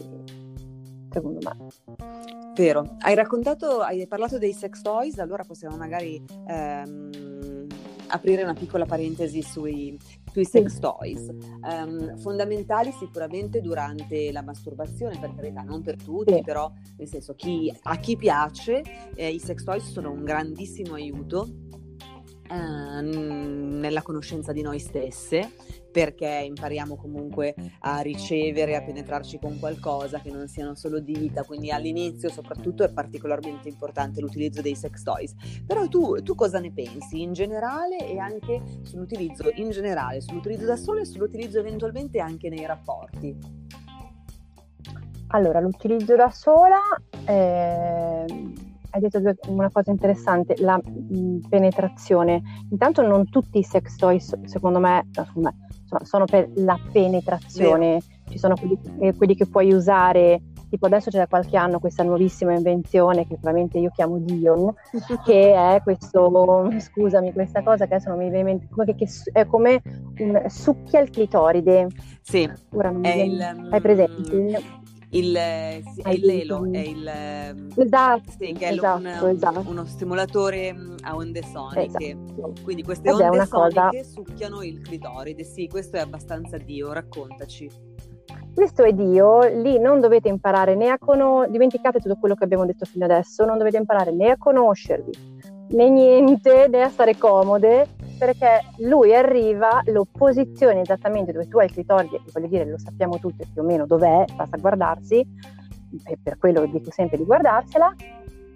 secondo 1.12 1.39
me. 1.43 1.67
Vero, 2.55 2.97
hai 2.99 3.15
raccontato, 3.15 3.79
hai 3.79 4.05
parlato 4.07 4.38
dei 4.38 4.53
sex 4.53 4.81
toys, 4.81 5.17
allora 5.19 5.43
possiamo 5.43 5.77
magari 5.77 6.23
ehm, 6.47 7.30
aprire 8.12 8.43
una 8.43 8.54
piccola 8.54 8.86
parentesi 8.86 9.41
sui, 9.41 9.97
sui 10.32 10.45
sex 10.45 10.80
toys. 10.80 11.30
Um, 11.62 12.17
fondamentali 12.17 12.91
sicuramente 12.91 13.62
durante 13.62 14.32
la 14.32 14.41
masturbazione, 14.41 15.19
per 15.19 15.34
carità, 15.36 15.62
non 15.62 15.82
per 15.82 15.95
tutti, 15.95 16.34
sì. 16.34 16.41
però 16.41 16.71
nel 16.97 17.08
senso 17.08 17.34
chi, 17.36 17.74
a 17.84 17.97
chi 17.97 18.15
piace 18.15 18.82
eh, 19.15 19.30
i 19.30 19.39
sex 19.39 19.63
toys 19.63 19.89
sono 19.91 20.12
un 20.12 20.24
grandissimo 20.24 20.95
aiuto 20.95 21.47
uh, 22.50 23.02
nella 23.02 24.02
conoscenza 24.02 24.52
di 24.52 24.62
noi 24.62 24.80
stesse 24.80 25.52
perché 25.91 26.43
impariamo 26.47 26.95
comunque 26.95 27.54
a 27.80 27.99
ricevere, 27.99 28.75
a 28.75 28.82
penetrarci 28.82 29.39
con 29.39 29.60
qualcosa 29.60 30.19
che 30.19 30.32
non 30.32 30.47
siano 30.47 30.75
solo 30.75 30.99
dita, 30.99 31.43
quindi 31.43 31.71
all'inizio 31.71 32.30
soprattutto 32.30 32.84
è 32.84 32.91
particolarmente 32.91 33.67
importante 33.67 34.21
l'utilizzo 34.21 34.62
dei 34.62 34.75
sex 34.75 35.04
toys. 35.04 35.36
Però 35.65 35.88
tu, 35.88 36.21
tu 36.23 36.36
cosa 36.36 36.60
ne 36.60 36.71
pensi 36.71 37.21
in 37.21 37.34
generale 37.34 38.08
e 38.08 38.17
anche 38.17 38.62
sull'utilizzo 38.84 39.51
in 39.56 39.69
generale, 39.71 40.21
sull'utilizzo 40.21 40.65
da 40.65 40.77
solo 40.77 41.01
e 41.01 41.06
sull'utilizzo 41.06 41.60
eventualmente 41.60 42.19
anche 42.19 42.49
nei 42.49 42.65
rapporti? 42.65 43.38
Allora, 45.27 45.60
l'utilizzo 45.60 46.15
da 46.15 46.30
sola... 46.30 46.80
Eh 47.25 48.69
hai 48.91 48.99
detto 48.99 49.21
una 49.47 49.69
cosa 49.69 49.91
interessante, 49.91 50.56
la 50.60 50.77
mh, 50.77 51.47
penetrazione. 51.49 52.41
Intanto 52.71 53.01
non 53.01 53.30
tutti 53.30 53.60
i 53.60 53.63
sex 53.63 53.95
toys, 53.95 54.38
secondo 54.43 54.80
me, 54.80 55.08
secondo 55.12 55.49
me 55.49 55.69
sono 56.04 56.25
per 56.25 56.49
la 56.56 56.80
penetrazione, 56.91 57.88
Vero. 57.88 58.04
ci 58.30 58.38
sono 58.38 58.56
quelli, 58.56 58.80
eh, 58.99 59.15
quelli, 59.15 59.36
che 59.36 59.47
puoi 59.47 59.73
usare, 59.73 60.41
tipo 60.69 60.86
adesso 60.86 61.10
c'è 61.10 61.17
da 61.17 61.27
qualche 61.27 61.58
anno 61.58 61.80
questa 61.80 62.04
nuovissima 62.04 62.54
invenzione 62.54 63.27
che 63.27 63.38
veramente 63.39 63.77
io 63.80 63.91
chiamo 63.93 64.17
Dion, 64.19 64.73
che 65.25 65.54
è 65.54 65.82
questo, 65.84 66.69
scusami, 66.77 67.34
questa 67.34 67.62
cosa 67.63 67.88
che 67.88 67.95
adesso 67.95 68.10
non 68.10 68.19
mi 68.19 68.30
viene 68.30 68.39
in 68.39 68.45
mente, 68.45 68.67
come 68.69 68.86
che, 68.86 68.95
che 68.95 69.10
è 69.32 69.45
come 69.45 69.82
un 70.19 70.43
succhia 70.47 70.99
il 71.01 71.10
clitoride. 71.10 71.88
Sì, 72.21 72.49
Ora 72.73 72.89
non 72.89 73.06
è 73.06 73.15
il, 73.15 73.41
hai 73.41 73.82
presente? 73.82 74.80
Il, 75.12 75.38
il 76.06 76.26
Lelo, 76.26 76.65
è 76.71 76.80
il 76.80 77.08
esatto, 77.76 78.32
sì, 78.38 78.54
che 78.54 78.69
è 78.69 78.71
esatto, 78.71 79.00
una, 79.00 79.30
esatto. 79.30 79.63
uno 79.67 79.86
stimolatore 79.86 80.74
mm, 80.74 80.95
a 81.02 81.15
onde 81.15 81.41
soniche. 81.43 82.12
Esatto. 82.12 82.54
Quindi 82.63 82.84
queste 82.84 83.10
Ed 83.10 83.15
onde 83.15 83.45
soniche 83.45 83.80
cosa... 83.80 83.89
succhiano 84.04 84.63
il 84.63 84.80
clitoride. 84.82 85.43
Sì, 85.43 85.67
questo 85.67 85.97
è 85.97 86.00
abbastanza 86.00 86.58
Dio, 86.58 86.93
raccontaci. 86.93 87.69
Questo 88.54 88.84
è 88.84 88.91
Dio, 88.91 89.41
lì 89.62 89.80
non 89.80 90.02
dovete 90.02 90.28
imparare 90.28 90.76
né 90.76 90.89
a 90.89 90.97
conoscervi, 90.97 91.52
dimenticate 91.52 92.00
tutto 92.00 92.17
quello 92.17 92.36
che 92.36 92.43
abbiamo 92.43 92.65
detto 92.65 92.86
fino 92.86 93.06
adesso, 93.06 93.45
non 93.45 93.58
dovete 93.58 93.78
imparare 93.78 94.12
né 94.12 94.32
a 94.32 94.38
conoscervi, 94.38 95.12
né 95.69 95.89
niente, 95.89 96.67
né 96.67 96.82
a 96.82 96.89
stare 96.89 97.17
comode, 97.17 97.88
perché 98.21 98.62
lui 98.77 99.15
arriva, 99.15 99.81
lo 99.86 100.05
posizioni 100.05 100.81
esattamente 100.81 101.31
dove 101.31 101.47
tu 101.47 101.57
hai 101.57 101.65
il 101.65 101.71
clitoride, 101.71 102.21
voglio 102.31 102.47
dire, 102.47 102.65
lo 102.65 102.77
sappiamo 102.77 103.17
tutti 103.17 103.43
più 103.51 103.63
o 103.63 103.65
meno 103.65 103.88
dov'è, 103.88 104.25
basta 104.36 104.57
guardarsi, 104.57 105.27
e 106.05 106.19
per 106.21 106.38
quello 106.38 106.67
dico 106.67 106.91
sempre 106.91 107.17
di 107.17 107.25
guardarsela, 107.25 107.91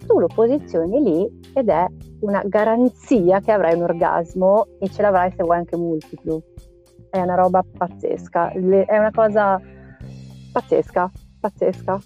tu 0.05 0.19
lo 0.19 0.27
posizioni 0.27 1.01
lì 1.01 1.41
ed 1.55 1.69
è 1.69 1.83
una 2.19 2.43
garanzia 2.45 3.39
che 3.39 3.51
avrai 3.51 3.73
un 3.73 3.81
orgasmo 3.81 4.67
e 4.79 4.87
ce 4.87 5.01
l'avrai 5.01 5.31
se 5.35 5.41
vuoi 5.41 5.57
anche 5.57 5.75
multiplo. 5.77 6.43
È 7.09 7.19
una 7.19 7.33
roba 7.33 7.65
pazzesca, 7.75 8.51
è 8.51 8.97
una 8.99 9.11
cosa 9.11 9.59
pazzesca, 10.51 11.09
pazzesca. 11.45 11.99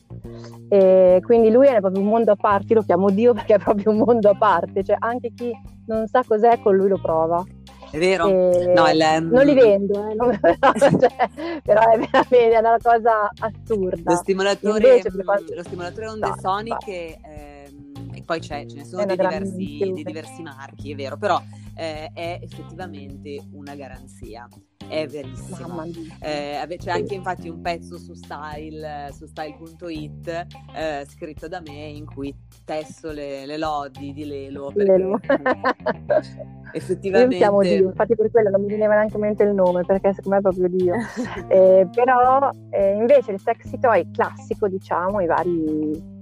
E 0.70 1.20
quindi 1.24 1.50
lui 1.50 1.68
è 1.68 1.80
proprio 1.80 2.02
un 2.02 2.08
mondo 2.08 2.32
a 2.32 2.36
parte, 2.36 2.74
lo 2.74 2.84
chiamo 2.84 3.10
Dio 3.10 3.34
perché 3.36 3.56
è 3.56 3.60
proprio 3.60 3.92
un 3.92 3.98
mondo 3.98 4.30
a 4.30 4.36
parte, 4.36 4.84
cioè 4.84 4.98
anche 5.00 5.32
chi 5.34 5.52
non 5.88 6.08
sa 6.08 6.24
cos'è 6.26 6.60
con 6.62 6.76
lui 6.76 6.90
lo 6.90 7.00
prova. 7.00 7.44
È 7.92 7.98
vero? 7.98 8.28
E 8.28 8.72
no, 8.76 8.88
il. 8.88 9.28
Non 9.32 9.46
li 9.46 9.56
vendo, 9.56 10.08
eh, 10.08 10.14
non, 10.14 10.38
cioè, 10.40 11.30
però 11.64 11.90
è 11.90 11.98
veramente 11.98 12.58
una 12.60 12.78
cosa 12.80 13.32
assurda. 13.40 14.12
Lo 14.12 14.18
stimolatore, 14.18 14.98
Invece, 14.98 15.24
quanto... 15.24 15.56
lo 15.56 15.64
stimolatore 15.64 16.08
onde 16.08 16.28
no, 16.28 16.36
soniche, 16.40 17.18
ehm, 17.20 18.12
e 18.14 18.22
poi 18.24 18.40
c'è, 18.40 18.68
ce 18.68 18.76
ne 18.76 18.86
sono 18.86 19.06
di 19.06 19.16
diversi, 19.16 19.92
di 19.92 20.04
diversi, 20.04 20.44
marchi, 20.44 20.92
è 20.92 20.96
vero, 20.96 21.18
però 21.18 21.42
eh, 21.76 22.12
è 22.14 22.40
effettivamente 22.44 23.44
una 23.54 23.74
garanzia 23.74 24.48
è 24.90 25.08
verissimo. 25.08 25.84
Eh, 26.20 26.76
c'è 26.78 26.92
anche 26.92 27.14
infatti 27.14 27.48
un 27.48 27.62
pezzo 27.62 27.98
su 27.98 28.14
Style, 28.14 29.10
su 29.14 29.26
style.it 29.26 30.48
eh, 30.76 31.06
scritto 31.08 31.48
da 31.48 31.62
me 31.62 31.86
in 31.86 32.06
cui 32.06 32.36
testo 32.66 33.12
le, 33.12 33.46
le 33.46 33.58
lodi 33.58 34.12
di 34.14 34.26
Lelo. 34.26 34.72
Lelo. 34.74 35.20
effettivamente... 36.74 37.36
Io 37.36 37.40
chiamo 37.40 37.62
Dio, 37.62 37.88
infatti 37.88 38.16
per 38.16 38.32
quello 38.32 38.50
non 38.50 38.62
mi 38.62 38.68
veniva 38.68 38.94
neanche 38.94 39.16
in 39.16 39.22
mente 39.22 39.44
il 39.44 39.54
nome 39.54 39.84
perché 39.86 40.14
secondo 40.14 40.30
me 40.30 40.38
è 40.38 40.42
proprio 40.42 40.68
Dio. 40.68 40.96
eh, 41.48 41.88
però 41.94 42.50
eh, 42.72 42.94
invece 42.94 43.32
il 43.32 43.40
sexy 43.40 43.80
toy 43.80 44.10
classico, 44.12 44.68
diciamo, 44.68 45.22
i 45.22 45.28
vari 45.28 46.18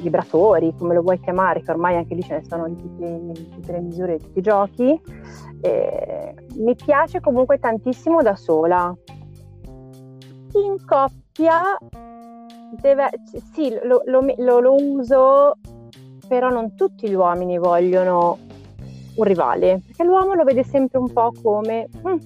vibratori, 0.00 0.74
come 0.76 0.94
lo 0.94 1.02
vuoi 1.02 1.18
chiamare, 1.20 1.62
che 1.62 1.70
ormai 1.70 1.96
anche 1.96 2.14
lì 2.14 2.22
ce 2.22 2.34
ne 2.34 2.44
sono 2.44 2.68
di 2.68 2.76
tutte, 2.76 3.32
tutte 3.50 3.72
le 3.72 3.80
misure, 3.80 4.16
di 4.16 4.24
tutti 4.24 4.38
i 4.38 4.42
giochi, 4.42 5.00
mi 6.56 6.74
piace 6.74 7.20
comunque 7.20 7.58
tantissimo 7.58 8.22
da 8.22 8.36
sola. 8.36 8.94
In 10.52 10.76
coppia 10.86 11.78
deve, 12.80 13.10
sì, 13.52 13.76
lo, 13.82 14.02
lo, 14.06 14.24
lo, 14.38 14.60
lo 14.60 14.74
uso, 14.74 15.56
però 16.26 16.48
non 16.48 16.74
tutti 16.74 17.08
gli 17.08 17.14
uomini 17.14 17.58
vogliono 17.58 18.38
un 19.16 19.24
rivale, 19.24 19.80
perché 19.86 20.04
l'uomo 20.04 20.34
lo 20.34 20.44
vede 20.44 20.62
sempre 20.62 20.98
un 20.98 21.12
po' 21.12 21.32
come 21.42 21.88
mm, 22.06 22.16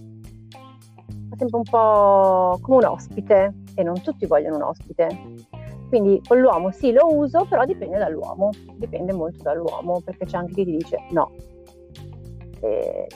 sempre 1.37 1.57
un 1.57 1.63
po' 1.63 2.59
come 2.61 2.77
un 2.77 2.85
ospite 2.85 3.55
e 3.75 3.83
non 3.83 4.01
tutti 4.03 4.27
vogliono 4.27 4.57
un 4.57 4.63
ospite. 4.63 5.09
Quindi 5.89 6.23
con 6.25 6.39
l'uomo 6.39 6.71
sì 6.71 6.93
lo 6.93 7.13
uso, 7.13 7.47
però 7.49 7.65
dipende 7.65 7.99
dall'uomo, 7.99 8.51
dipende 8.77 9.13
molto 9.13 9.43
dall'uomo, 9.43 10.01
perché 10.05 10.25
c'è 10.25 10.37
anche 10.37 10.55
chi 10.55 10.65
ti 10.65 10.77
dice 10.77 10.99
no, 11.11 11.33
e... 12.61 13.07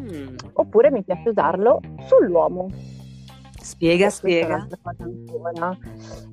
Hmm. 0.00 0.34
Oppure 0.54 0.90
mi 0.90 1.02
piace 1.02 1.28
usarlo 1.28 1.80
sull'uomo. 2.06 2.68
Spiega, 3.60 4.06
e 4.06 4.10
spiega. 4.10 4.66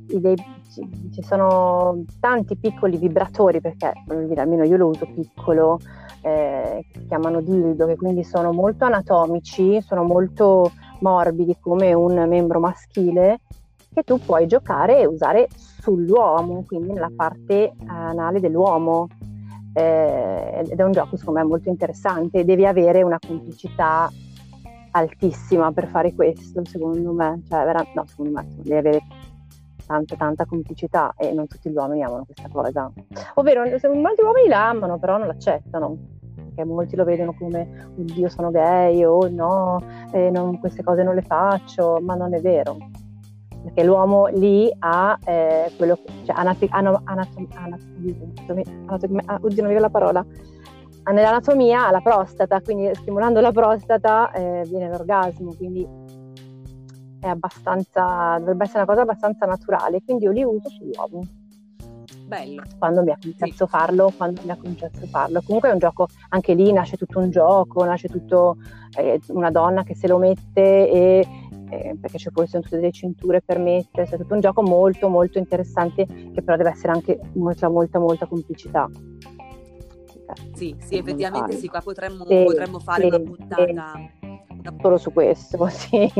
Dei, 0.06 0.36
ci, 0.71 1.10
ci, 1.12 1.21
sono 1.23 2.03
tanti 2.19 2.56
piccoli 2.56 2.97
vibratori, 2.97 3.60
perché 3.60 3.91
dire, 4.06 4.41
almeno 4.41 4.63
io 4.63 4.77
lo 4.77 4.88
uso 4.88 5.06
piccolo, 5.13 5.80
eh, 6.21 6.86
che 6.91 6.99
si 6.99 7.06
chiamano 7.08 7.41
dildo, 7.41 7.86
che 7.86 7.97
quindi 7.97 8.23
sono 8.23 8.53
molto 8.53 8.86
anatomici, 8.86 9.82
sono 9.82 10.03
molto 10.03 10.71
morbidi 11.01 11.58
come 11.60 11.93
un 11.93 12.25
membro 12.27 12.60
maschile, 12.60 13.41
che 13.93 14.03
tu 14.03 14.19
puoi 14.19 14.47
giocare 14.47 14.99
e 14.99 15.06
usare 15.06 15.47
sull'uomo, 15.51 16.63
quindi 16.65 16.93
nella 16.93 17.12
parte 17.13 17.73
anale 17.88 18.39
dell'uomo 18.39 19.10
eh, 19.78 20.63
ed 20.68 20.80
è 20.80 20.84
un 20.84 20.92
gioco 20.92 21.18
secondo 21.18 21.40
me 21.40 21.46
molto 21.46 21.70
interessante, 21.70 22.44
devi 22.44 22.66
avere 22.66 23.04
una 23.04 23.20
complicità 23.20 24.10
altissima 24.92 25.72
per 25.72 25.88
fare 25.88 26.16
questo, 26.16 26.66
secondo 26.66 27.12
me. 27.13 27.44
Cioè, 27.48 27.63
vera- 27.63 27.86
no, 27.94 28.06
secondo 28.08 28.32
me, 28.32 28.48
devi 28.56 28.74
avere 28.74 29.02
tanta, 29.86 30.16
tanta 30.16 30.46
complicità 30.46 31.13
e 31.16 31.32
non 31.32 31.46
tutti 31.46 31.70
gli 31.70 31.76
uomini 31.76 32.04
amano 32.04 32.26
questa 32.26 32.50
cosa. 32.52 32.92
Ovvero, 33.36 33.62
molti 33.94 34.22
uomini 34.22 34.48
la 34.48 34.70
amano, 34.70 34.98
però 34.98 35.18
non 35.18 35.28
l'accettano. 35.28 35.96
Perché 36.34 36.66
molti 36.66 36.96
lo 36.96 37.04
vedono 37.04 37.36
come, 37.36 37.92
oddio, 37.98 38.30
sono 38.30 38.50
gay, 38.50 39.04
o 39.04 39.28
no, 39.30 39.80
eh, 40.12 40.32
non, 40.32 40.60
queste 40.60 40.82
cose 40.82 41.04
non 41.04 41.13
le 41.13 41.22
faccio, 41.22 42.00
ma 42.02 42.16
non 42.16 42.34
è 42.34 42.42
vero. 42.42 42.78
Perché 43.67 43.84
l'uomo 43.84 44.27
lì 44.27 44.71
ha 44.80 45.19
eh, 45.25 45.69
quello 45.75 45.95
che, 45.95 46.25
cioè, 46.25 46.36
anatom- 46.38 46.71
anatom- 46.71 47.03
anatom- 47.06 47.51
anatom- 48.88 49.41
oddio, 49.41 49.62
non 49.62 49.73
mi 49.73 49.77
la 49.77 49.89
parola, 49.89 50.25
nell'anatomia 51.12 51.91
la 51.91 51.99
prostata, 51.99 52.62
quindi 52.62 52.89
stimolando 52.95 53.41
la 53.41 53.51
prostata 53.51 54.32
eh, 54.32 54.63
viene 54.69 54.88
l'orgasmo, 54.88 55.53
quindi 55.53 55.86
è 57.19 57.27
abbastanza, 57.27 58.38
dovrebbe 58.39 58.63
essere 58.63 58.80
una 58.84 58.88
cosa 58.88 59.01
abbastanza 59.01 59.45
naturale, 59.45 60.01
quindi 60.01 60.23
io 60.23 60.32
li 60.32 60.43
uso 60.43 60.69
sull'uomo. 60.69 61.27
Bello. 62.25 62.62
Quando 62.77 63.03
mi 63.03 63.12
ha 63.12 63.17
concesso 63.21 63.65
sì. 63.65 63.71
farlo, 63.71 64.13
quando 64.15 64.41
mi 64.43 64.51
ha 64.51 64.58
concesso 64.58 65.06
farlo. 65.08 65.41
Comunque 65.45 65.69
è 65.69 65.73
un 65.73 65.80
gioco, 65.80 66.08
anche 66.30 66.53
lì 66.53 66.71
nasce 66.73 66.97
tutto 66.97 67.19
un 67.19 67.30
gioco, 67.30 67.84
nasce 67.84 68.08
tutto 68.08 68.58
eh, 68.97 69.19
una 69.27 69.49
donna 69.49 69.84
che 69.84 69.95
se 69.95 70.08
lo 70.08 70.17
mette 70.17 70.91
e 70.91 71.27
eh, 71.69 71.97
perché 71.99 72.17
ci 72.17 72.30
sono 72.32 72.63
tutte 72.63 72.77
delle 72.77 72.91
cinture 72.91 73.41
per 73.41 73.60
mettere, 73.60 74.08
è 74.08 74.17
tutto 74.17 74.34
un 74.34 74.39
gioco 74.39 74.62
molto 74.62 75.10
molto 75.10 75.38
interessante 75.38 76.06
che 76.06 76.41
però 76.41 76.56
deve 76.58 76.71
essere 76.71 76.93
anche 76.93 77.19
molta 77.34 77.69
molta 77.69 77.99
molta 77.99 78.25
complicità. 78.25 78.89
Sì, 80.53 80.75
sì, 80.80 80.97
effettivamente 80.97 81.56
sì, 81.56 81.67
qua 81.67 81.82
potremmo, 81.82 82.25
sì, 82.25 82.43
potremmo 82.43 82.80
fare 82.80 83.03
sì, 83.03 83.08
una 83.08 83.19
puntata. 83.19 83.71
Una... 83.71 84.12
Solo 84.82 84.97
su 84.97 85.13
questo, 85.13 85.67
sì. 85.69 86.12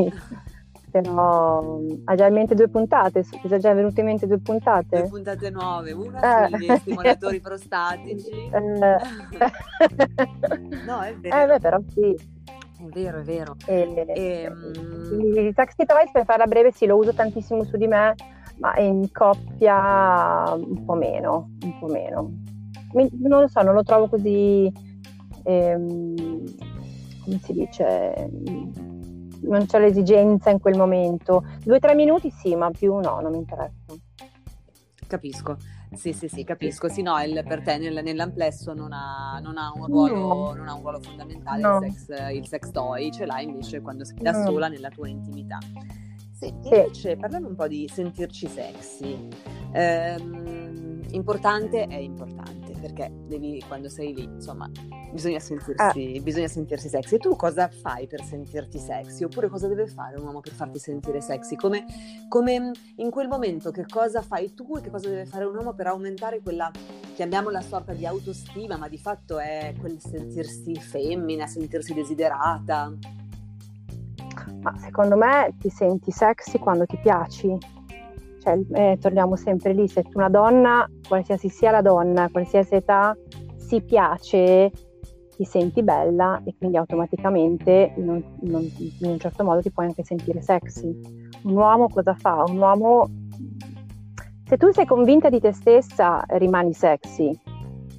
Però 0.90 1.80
ha 2.04 2.14
già 2.14 2.26
in 2.26 2.32
mente 2.32 2.54
due 2.54 2.68
puntate, 2.68 3.22
ti 3.22 3.38
sono 3.42 3.58
già 3.58 3.74
venute 3.74 4.00
in 4.00 4.06
mente 4.06 4.26
due 4.26 4.38
puntate? 4.38 5.00
Due 5.00 5.08
puntate 5.08 5.50
nuove, 5.50 5.92
una 5.92 6.46
eh. 6.46 6.48
sugli 6.48 6.74
stimolatori 6.76 7.40
prostatici. 7.44 8.30
Eh. 8.30 8.58
no, 10.86 11.02
è 11.02 11.14
vero. 11.14 11.36
Eh 11.36 11.46
beh, 11.46 11.60
però 11.60 11.78
sì. 11.92 12.36
È 12.78 12.84
vero, 12.84 13.18
è 13.18 13.22
vero. 13.22 13.56
E, 13.66 14.04
e, 14.06 14.48
um... 14.48 15.36
Il 15.36 15.52
taxi 15.52 15.84
device 15.84 16.10
per 16.12 16.24
farla 16.24 16.46
breve 16.46 16.70
sì, 16.70 16.86
lo 16.86 16.96
uso 16.96 17.12
tantissimo 17.12 17.64
su 17.64 17.76
di 17.76 17.88
me, 17.88 18.14
ma 18.58 18.78
in 18.78 19.10
coppia 19.10 20.54
un 20.54 20.84
po' 20.84 20.94
meno, 20.94 21.50
un 21.62 21.78
po' 21.80 21.86
meno. 21.86 22.30
Mi, 22.92 23.08
non 23.20 23.40
lo 23.40 23.48
so, 23.48 23.62
non 23.62 23.74
lo 23.74 23.82
trovo 23.82 24.08
così, 24.08 24.72
ehm, 25.42 26.14
come 27.24 27.38
si 27.42 27.52
dice, 27.52 28.30
non 29.42 29.66
c'è 29.66 29.80
l'esigenza 29.80 30.50
in 30.50 30.60
quel 30.60 30.76
momento. 30.76 31.44
Due 31.64 31.76
o 31.76 31.80
tre 31.80 31.96
minuti 31.96 32.30
sì, 32.30 32.54
ma 32.54 32.70
più 32.70 32.94
no, 32.94 33.18
non 33.20 33.32
mi 33.32 33.38
interessa. 33.38 33.74
Capisco. 35.08 35.56
Sì, 35.94 36.12
sì, 36.12 36.28
sì, 36.28 36.44
capisco. 36.44 36.88
Sì, 36.88 37.00
no, 37.00 37.18
il, 37.22 37.42
per 37.48 37.62
te 37.62 37.78
nel, 37.78 38.04
nell'amplesso 38.04 38.74
non 38.74 38.92
ha, 38.92 39.40
non 39.42 39.56
ha, 39.56 39.72
un, 39.74 39.86
ruolo, 39.86 40.14
no. 40.14 40.52
non 40.52 40.68
ha 40.68 40.74
un 40.74 40.80
ruolo 40.82 41.00
fondamentale 41.00 41.62
no. 41.62 41.78
il, 41.82 41.92
sex, 41.92 42.30
il, 42.34 42.46
sex, 42.46 42.70
toy, 42.70 43.10
ce 43.10 43.24
l'ha 43.24 43.40
invece 43.40 43.80
quando 43.80 44.04
sei 44.04 44.18
da 44.20 44.44
sola 44.44 44.68
nella 44.68 44.90
tua 44.90 45.08
intimità. 45.08 45.58
Senti, 46.38 46.68
invece 46.68 47.16
parliamo 47.16 47.48
un 47.48 47.56
po' 47.56 47.66
di 47.66 47.90
sentirci 47.92 48.46
sexy. 48.46 49.28
Ehm, 49.72 51.02
importante 51.10 51.88
è 51.88 51.96
importante 51.96 52.74
perché 52.80 53.12
devi, 53.26 53.60
quando 53.66 53.88
sei 53.88 54.14
lì, 54.14 54.22
insomma, 54.22 54.70
bisogna 55.12 55.40
sentirsi, 55.40 55.82
ah. 55.82 56.20
bisogna 56.22 56.46
sentirsi 56.46 56.88
sexy. 56.88 57.16
E 57.16 57.18
tu 57.18 57.34
cosa 57.34 57.68
fai 57.68 58.06
per 58.06 58.22
sentirti 58.22 58.78
sexy? 58.78 59.24
Oppure 59.24 59.48
cosa 59.48 59.66
deve 59.66 59.88
fare 59.88 60.16
un 60.16 60.26
uomo 60.26 60.38
per 60.38 60.52
farti 60.52 60.78
sentire 60.78 61.20
sexy? 61.20 61.56
Come, 61.56 61.84
come 62.28 62.70
in 62.94 63.10
quel 63.10 63.26
momento 63.26 63.72
che 63.72 63.84
cosa 63.84 64.22
fai 64.22 64.54
tu 64.54 64.76
e 64.76 64.80
che 64.80 64.90
cosa 64.90 65.08
deve 65.08 65.26
fare 65.26 65.44
un 65.44 65.56
uomo 65.56 65.74
per 65.74 65.88
aumentare 65.88 66.40
quella, 66.40 66.70
chiamiamola 67.16 67.60
sorta 67.62 67.94
di 67.94 68.06
autostima, 68.06 68.76
ma 68.76 68.86
di 68.86 68.98
fatto 68.98 69.40
è 69.40 69.74
quel 69.76 69.98
sentirsi 70.00 70.76
femmina, 70.76 71.48
sentirsi 71.48 71.94
desiderata? 71.94 72.96
Ma 74.60 74.76
secondo 74.76 75.16
me 75.16 75.54
ti 75.58 75.68
senti 75.68 76.10
sexy 76.10 76.58
quando 76.58 76.84
ti 76.84 76.98
piaci, 76.98 77.56
cioè, 78.40 78.58
eh, 78.72 78.98
torniamo 79.00 79.36
sempre 79.36 79.72
lì, 79.72 79.88
se 79.88 80.04
una 80.14 80.28
donna, 80.28 80.88
qualsiasi 81.06 81.48
sia 81.48 81.70
la 81.70 81.82
donna, 81.82 82.28
qualsiasi 82.30 82.74
età, 82.76 83.16
si 83.56 83.82
piace, 83.82 84.70
ti 85.36 85.44
senti 85.44 85.82
bella 85.82 86.40
e 86.44 86.54
quindi 86.56 86.76
automaticamente 86.76 87.92
in 87.96 88.08
un, 88.08 88.22
in 88.40 88.70
un, 89.02 89.18
certo 89.18 89.44
modo 89.44 89.60
ti 89.60 89.70
puoi 89.70 89.86
anche 89.86 90.02
sentire 90.02 90.40
sexy. 90.40 90.98
Un 91.44 91.56
uomo 91.56 91.88
cosa 91.88 92.14
fa? 92.14 92.44
Un 92.46 92.58
uomo, 92.58 93.08
se 94.44 94.56
tu 94.56 94.72
sei 94.72 94.86
convinta 94.86 95.28
di 95.28 95.40
te 95.40 95.52
stessa, 95.52 96.24
rimani 96.28 96.72
sexy. 96.72 97.30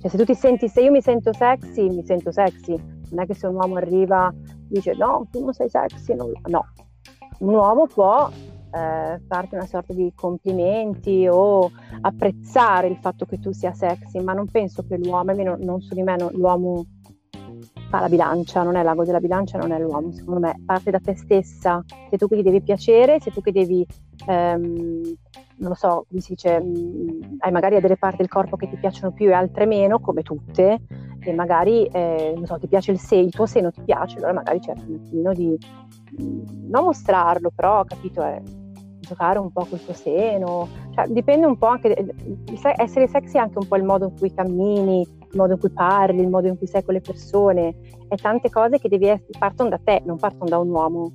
Cioè, 0.01 0.09
se 0.09 0.17
tu 0.17 0.23
ti 0.23 0.35
senti, 0.35 0.67
se 0.67 0.81
io 0.81 0.91
mi 0.91 1.01
sento 1.01 1.31
sexy, 1.33 1.89
mi 1.89 2.03
sento 2.03 2.31
sexy. 2.31 2.75
Non 3.11 3.23
è 3.23 3.25
che 3.25 3.35
se 3.35 3.47
un 3.47 3.55
uomo 3.55 3.75
arriva 3.75 4.33
dice 4.69 4.93
no, 4.95 5.27
tu 5.31 5.43
non 5.43 5.53
sei 5.53 5.69
sexy, 5.69 6.15
non... 6.15 6.31
no. 6.47 6.67
Un 7.39 7.53
uomo 7.53 7.87
può 7.87 8.29
eh, 8.71 9.21
farti 9.27 9.55
una 9.55 9.65
sorta 9.65 9.93
di 9.93 10.11
complimenti 10.13 11.27
o 11.29 11.71
apprezzare 12.01 12.87
il 12.87 12.97
fatto 12.97 13.25
che 13.25 13.39
tu 13.39 13.51
sia 13.51 13.73
sexy, 13.73 14.21
ma 14.21 14.33
non 14.33 14.47
penso 14.47 14.85
che 14.85 14.97
l'uomo, 14.97 15.31
almeno 15.31 15.55
non 15.59 15.81
su 15.81 15.93
di 15.93 16.03
me, 16.03 16.17
l'uomo 16.31 16.85
fa 17.89 17.99
la 17.99 18.09
bilancia, 18.09 18.63
non 18.63 18.75
è 18.75 18.83
l'ago 18.83 19.03
della 19.03 19.19
bilancia, 19.19 19.57
non 19.57 19.71
è 19.71 19.79
l'uomo, 19.79 20.11
secondo 20.11 20.39
me 20.39 20.61
parte 20.65 20.91
da 20.91 20.99
te 20.99 21.15
stessa, 21.15 21.83
sei 22.09 22.17
tu 22.17 22.27
che 22.27 22.37
gli 22.37 22.43
devi 22.43 22.61
piacere, 22.61 23.19
sei 23.19 23.33
tu 23.33 23.41
che 23.41 23.51
devi, 23.51 23.85
ehm, 24.27 25.01
non 25.59 25.69
lo 25.69 25.75
so, 25.75 26.05
come 26.07 26.21
si 26.21 26.33
dice, 26.33 26.59
mh, 26.59 26.67
mm, 26.67 27.21
hai 27.39 27.51
magari 27.51 27.79
delle 27.79 27.97
parti 27.97 28.17
del 28.17 28.29
corpo 28.29 28.55
che 28.55 28.69
ti 28.69 28.77
piacciono 28.77 29.11
più 29.11 29.27
e 29.29 29.33
altre 29.33 29.65
meno, 29.65 29.99
come 29.99 30.23
tutte, 30.23 30.79
e 31.19 31.33
magari, 31.33 31.85
eh, 31.85 32.33
non 32.35 32.45
so, 32.45 32.57
ti 32.57 32.67
piace 32.67 32.91
il 32.91 32.99
seno, 32.99 33.23
il 33.23 33.31
tuo 33.31 33.45
seno 33.45 33.71
ti 33.71 33.81
piace, 33.83 34.17
allora 34.17 34.33
magari 34.33 34.61
cerchi 34.61 34.85
un 34.87 34.95
attimino 34.95 35.33
di, 35.33 35.57
mh, 36.17 36.23
mm, 36.23 36.69
non 36.69 36.83
mostrarlo, 36.85 37.51
però, 37.53 37.83
capito, 37.83 38.21
è 38.21 38.41
giocare 38.99 39.39
un 39.39 39.51
po' 39.51 39.65
col 39.65 39.83
tuo 39.83 39.93
seno, 39.93 40.67
cioè, 40.93 41.07
dipende 41.07 41.45
un 41.45 41.57
po' 41.57 41.67
anche, 41.67 42.15
essere 42.77 43.07
sexy 43.07 43.37
è 43.37 43.39
anche 43.39 43.57
un 43.57 43.67
po' 43.67 43.75
il 43.75 43.83
modo 43.83 44.05
in 44.05 44.17
cui 44.17 44.33
cammini, 44.33 45.01
il 45.01 45.37
modo 45.37 45.53
in 45.53 45.59
cui 45.59 45.71
parli, 45.71 46.21
il 46.21 46.29
modo 46.29 46.47
in 46.47 46.57
cui 46.57 46.67
sei 46.67 46.83
con 46.83 46.93
le 46.93 47.01
persone, 47.01 47.75
è 48.07 48.15
tante 48.15 48.49
cose 48.49 48.79
che 48.79 48.87
devi 48.87 49.07
essere, 49.07 49.37
partono 49.37 49.69
da 49.69 49.79
te, 49.83 50.01
non 50.05 50.17
partono 50.17 50.49
da 50.49 50.57
un 50.57 50.69
uomo. 50.69 51.11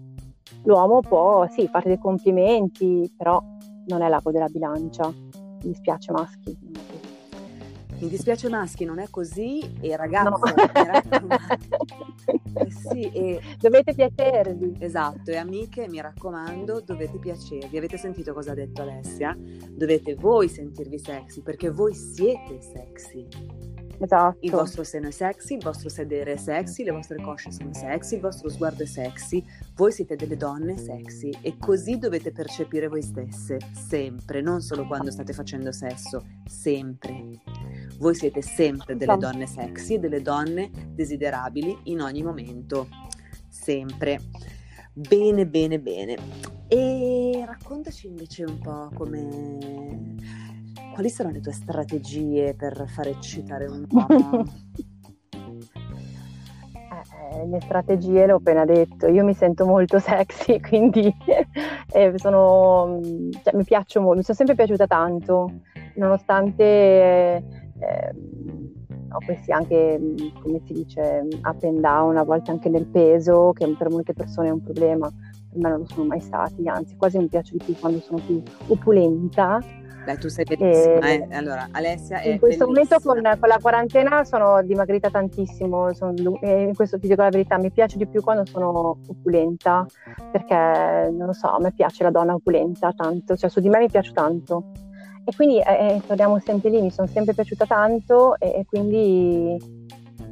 L'uomo 0.65 1.01
può, 1.01 1.47
sì, 1.49 1.69
fare 1.69 1.89
dei 1.89 1.99
complimenti, 1.99 3.13
però 3.17 3.43
non 3.87 4.03
è 4.03 4.09
l'ago 4.09 4.31
della 4.31 4.49
bilancia, 4.49 5.09
mi 5.09 5.59
dispiace 5.61 6.13
maschi. 6.13 6.59
Mi 7.99 8.09
dispiace 8.09 8.49
maschi, 8.49 8.85
non 8.85 8.99
è 8.99 9.09
così 9.09 9.79
e 9.81 9.97
ragazzi, 9.97 10.29
no. 10.31 11.37
eh 12.55 12.71
sì, 12.71 13.09
e... 13.11 13.41
dovete 13.59 13.95
piacervi. 13.95 14.77
Esatto, 14.81 15.31
e 15.31 15.37
amiche, 15.37 15.89
mi 15.89 16.01
raccomando, 16.01 16.81
dovete 16.81 17.19
piacervi. 17.19 17.77
Avete 17.77 17.97
sentito 17.97 18.35
cosa 18.35 18.51
ha 18.51 18.55
detto 18.55 18.83
Alessia? 18.83 19.37
Dovete 19.37 20.17
voi 20.17 20.49
sentirvi 20.49 20.99
sexy 20.99 21.41
perché 21.43 21.71
voi 21.71 21.95
siete 21.95 22.61
sexy. 22.61 23.74
Esatto. 23.99 24.39
Il 24.41 24.51
vostro 24.51 24.85
seno 24.85 25.09
è 25.09 25.11
sexy, 25.11 25.55
il 25.55 25.63
vostro 25.63 25.89
sedere 25.89 26.33
è 26.33 26.37
sexy, 26.37 26.85
le 26.85 26.91
vostre 26.91 27.21
cosce 27.23 27.51
sono 27.51 27.73
sexy, 27.73 28.17
il 28.17 28.21
vostro 28.21 28.49
sguardo 28.49 28.83
è 28.83 28.87
sexy, 28.87 29.45
voi 29.75 29.93
siete 29.93 30.17
delle 30.17 30.37
donne 30.37 30.77
sexy 30.77 31.31
e 31.41 31.57
così 31.59 31.99
dovete 31.99 32.33
percepire 32.33 32.89
voi 32.89 33.03
stesse, 33.03 33.59
sempre, 33.73 34.41
non 34.41 34.61
solo 34.61 34.87
quando 34.87 35.11
state 35.11 35.33
facendo 35.33 35.73
sesso, 35.73 36.25
sempre. 36.45 37.41
Voi 37.99 38.15
siete 38.15 38.43
sempre 38.43 38.97
delle 38.97 39.13
esatto. 39.13 39.31
donne 39.31 39.47
sexy, 39.47 39.99
delle 39.99 40.23
donne 40.23 40.71
desiderabili 40.89 41.79
in 41.85 42.01
ogni 42.01 42.23
momento, 42.23 42.89
sempre. 43.49 44.21
Bene, 44.93 45.47
bene, 45.47 45.81
bene. 45.81 46.17
E 46.69 47.43
raccontaci 47.45 48.07
invece 48.07 48.45
un 48.45 48.59
po' 48.59 48.91
come... 48.95 50.43
Quali 50.95 51.11
sono 51.11 51.31
le 51.31 51.41
tue 51.41 51.51
strategie 51.51 52.55
per 52.55 52.85
far 52.87 53.09
eccitare 53.09 53.67
un 53.67 53.85
uomo? 53.91 54.45
Eh, 55.33 57.37
le 57.37 57.47
mie 57.47 57.61
strategie 57.63 58.27
l'ho 58.27 58.37
appena 58.37 58.65
detto, 58.65 59.09
io 59.09 59.25
mi 59.25 59.35
sento 59.35 59.67
molto 59.67 59.99
sexy, 59.99 60.61
quindi 60.63 61.13
eh, 61.93 62.13
sono, 62.15 63.01
cioè, 63.43 63.57
mi 63.57 63.65
piaccio 63.65 64.01
molto, 64.01 64.19
mi 64.19 64.23
sono 64.23 64.37
sempre 64.37 64.55
piaciuta 64.55 64.87
tanto, 64.87 65.63
nonostante 65.97 66.63
eh, 66.63 67.43
ho 69.11 69.19
questi 69.27 69.51
anche, 69.51 70.01
come 70.41 70.61
si 70.65 70.75
dice, 70.75 71.27
up 71.43 71.61
and 71.65 71.81
down, 71.81 72.19
a 72.19 72.23
volte 72.23 72.53
anche 72.53 72.69
nel 72.69 72.87
peso, 72.87 73.51
che 73.53 73.67
per 73.77 73.91
molte 73.91 74.13
persone 74.13 74.47
è 74.47 74.53
un 74.53 74.63
problema, 74.63 75.09
per 75.09 75.59
me 75.59 75.71
non 75.71 75.79
lo 75.79 75.87
sono 75.87 76.07
mai 76.07 76.21
stati, 76.21 76.69
anzi 76.69 76.95
quasi 76.95 77.19
mi 77.19 77.27
piace 77.27 77.57
di 77.57 77.65
più 77.65 77.75
quando 77.81 77.99
sono 77.99 78.23
più 78.25 78.41
opulenta, 78.69 79.59
Beh, 80.05 80.19
tu 80.19 80.29
sei 80.29 80.45
bellissima, 80.45 81.09
e... 81.09 81.27
eh? 81.31 81.35
Allora, 81.35 81.69
Alessia 81.71 82.21
In 82.23 82.39
questo 82.39 82.67
bellissima. 82.67 83.01
momento 83.13 83.31
con, 83.31 83.39
con, 83.41 83.49
la 83.49 83.59
quarantena 83.61 84.25
sono 84.25 84.63
dimagrita 84.63 85.09
tantissimo, 85.09 85.95
sono, 85.95 86.13
in 86.43 86.73
questo 86.75 86.99
ti 86.99 87.09
dico 87.09 87.23
la 87.23 87.31
verità, 87.31 87.59
mi 87.59 87.71
piace 87.71 87.97
di 87.97 88.07
più 88.07 88.21
quando 88.21 88.45
sono 88.45 88.99
opulenta, 89.07 89.87
perché, 90.31 91.11
non 91.11 91.27
lo 91.27 91.33
so, 91.33 91.49
a 91.49 91.59
me 91.59 91.73
piace 91.73 92.03
la 92.03 92.11
donna 92.11 92.35
opulenta 92.35 92.93
tanto, 92.93 93.35
cioè 93.37 93.49
su 93.49 93.61
di 93.61 93.69
me 93.69 93.79
mi 93.79 93.89
piace 93.89 94.13
tanto. 94.13 94.73
E 95.25 95.35
quindi 95.35 95.59
eh, 95.59 95.95
eh 95.95 96.03
torniamo 96.07 96.39
sempre 96.39 96.69
lì, 96.69 96.83
mi 96.83 96.91
sono 96.91 97.07
sempre 97.07 97.33
piaciuta 97.33 97.65
tanto 97.65 98.39
e, 98.39 98.49
e 98.59 98.65
quindi 98.67 99.57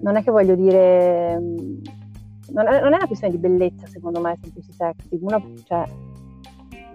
non 0.00 0.16
è 0.16 0.22
che 0.22 0.30
voglio 0.30 0.54
dire... 0.54 1.40
Non 2.54 2.66
è, 2.66 2.80
non 2.82 2.92
è, 2.92 2.96
una 2.96 3.06
questione 3.06 3.32
di 3.32 3.40
bellezza, 3.40 3.86
secondo 3.86 4.20
me, 4.20 4.36
sentirsi 4.42 4.72
sexy. 4.72 5.18
Uno, 5.22 5.42
cioè, 5.64 5.84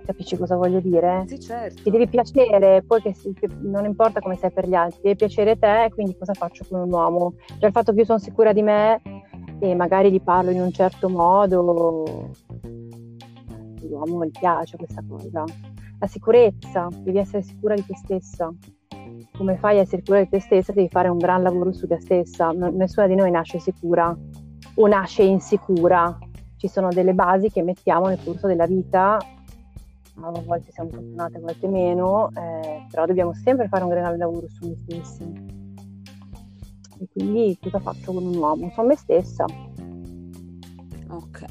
Capisci 0.08 0.38
cosa 0.38 0.56
voglio 0.56 0.80
dire? 0.80 1.26
Sì, 1.28 1.38
certo. 1.38 1.84
Ti 1.84 1.90
devi 1.90 2.08
piacere, 2.08 2.82
poi 2.82 3.02
che, 3.02 3.14
che 3.14 3.50
non 3.60 3.84
importa 3.84 4.22
come 4.22 4.38
sei 4.38 4.52
per 4.52 4.66
gli 4.66 4.74
altri, 4.74 4.96
ti 4.96 5.02
deve 5.04 5.16
piacere 5.18 5.60
te, 5.60 5.92
quindi 5.94 6.16
cosa 6.18 6.34
faccio 6.34 6.64
con 6.70 6.80
un 6.80 6.94
uomo? 6.94 7.34
Cioè 7.46 7.66
il 7.66 7.74
fatto 7.74 7.92
che 7.92 8.00
io 8.00 8.06
sono 8.06 8.18
sicura 8.18 8.54
di 8.54 8.62
me 8.62 9.02
e 9.60 9.76
magari 9.76 10.10
gli 10.10 10.22
parlo 10.22 10.52
in 10.52 10.62
un 10.62 10.72
certo 10.72 11.10
modo, 11.10 11.62
l'uomo 13.82 14.24
gli 14.24 14.32
piace 14.32 14.78
questa 14.78 15.04
cosa. 15.06 15.44
La 16.00 16.08
sicurezza, 16.08 16.88
devi 17.00 17.18
essere 17.18 17.42
sicura 17.42 17.74
di 17.76 17.86
te 17.86 17.98
stessa. 17.98 18.50
Come 19.36 19.58
fai 19.58 19.78
a 19.78 19.82
essere 19.82 19.98
sicura 19.98 20.22
di 20.22 20.30
te 20.30 20.40
stessa? 20.40 20.72
Devi 20.72 20.88
fare 20.88 21.10
un 21.10 21.18
gran 21.18 21.44
lavoro 21.44 21.74
su 21.74 21.86
te 21.86 22.00
stessa. 22.00 22.52
nessuna 22.52 23.08
di 23.08 23.16
noi 23.16 23.32
nasce 23.32 23.60
sicura 23.60 24.18
o 24.76 24.88
nasce 24.88 25.24
insicura. 25.24 26.18
Ci 26.56 26.70
sono 26.70 26.88
delle 26.92 27.14
basi 27.14 27.50
che 27.52 27.62
mettiamo 27.62 28.08
nel 28.08 28.24
corso 28.24 28.48
della 28.48 28.66
vita 28.66 29.18
a 30.22 30.42
volte 30.42 30.72
siamo 30.72 30.90
fortunate, 30.90 31.38
a 31.38 31.40
volte 31.40 31.68
meno, 31.68 32.30
eh, 32.32 32.86
però 32.90 33.06
dobbiamo 33.06 33.34
sempre 33.34 33.68
fare 33.68 33.84
un 33.84 33.90
grande 33.90 34.18
lavoro 34.18 34.48
su 34.50 34.66
noi 34.66 34.76
stessi. 34.76 35.24
E 37.00 37.08
quindi 37.12 37.58
cosa 37.62 37.80
faccio 37.80 38.14
con 38.14 38.26
un 38.26 38.36
uomo? 38.36 38.72
Sono 38.74 38.88
me 38.88 38.96
stessa. 38.96 39.46
Ok, 41.10 41.46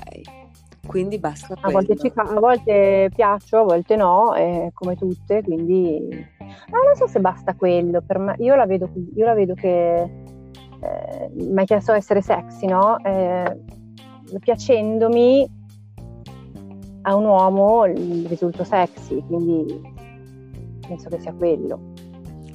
quindi 0.86 1.18
basta. 1.18 1.54
A 1.60 1.70
volte, 1.70 1.96
ci, 1.96 2.10
a 2.14 2.40
volte, 2.40 3.10
piaccio, 3.14 3.58
a 3.58 3.62
volte 3.62 3.96
no, 3.96 4.34
eh, 4.34 4.70
come 4.74 4.96
tutte, 4.96 5.42
quindi 5.42 6.00
no, 6.08 6.82
non 6.84 6.96
so 6.96 7.06
se 7.06 7.20
basta 7.20 7.54
quello. 7.54 8.02
Per 8.02 8.18
me, 8.18 8.34
io 8.38 8.54
la 8.56 8.66
vedo, 8.66 8.90
io 9.14 9.24
la 9.24 9.34
vedo 9.34 9.54
che 9.54 9.94
eh, 10.00 11.30
mi 11.32 11.58
hai 11.58 11.66
chiesto 11.66 11.92
essere 11.92 12.20
sexy, 12.20 12.66
no? 12.66 12.98
Eh, 13.04 13.60
piacendomi 14.40 15.55
a 17.06 17.14
un 17.14 17.24
uomo 17.24 17.84
risulto 17.84 18.64
sexy, 18.64 19.24
quindi 19.26 19.80
penso 20.86 21.08
che 21.08 21.20
sia 21.20 21.32
quello. 21.32 21.92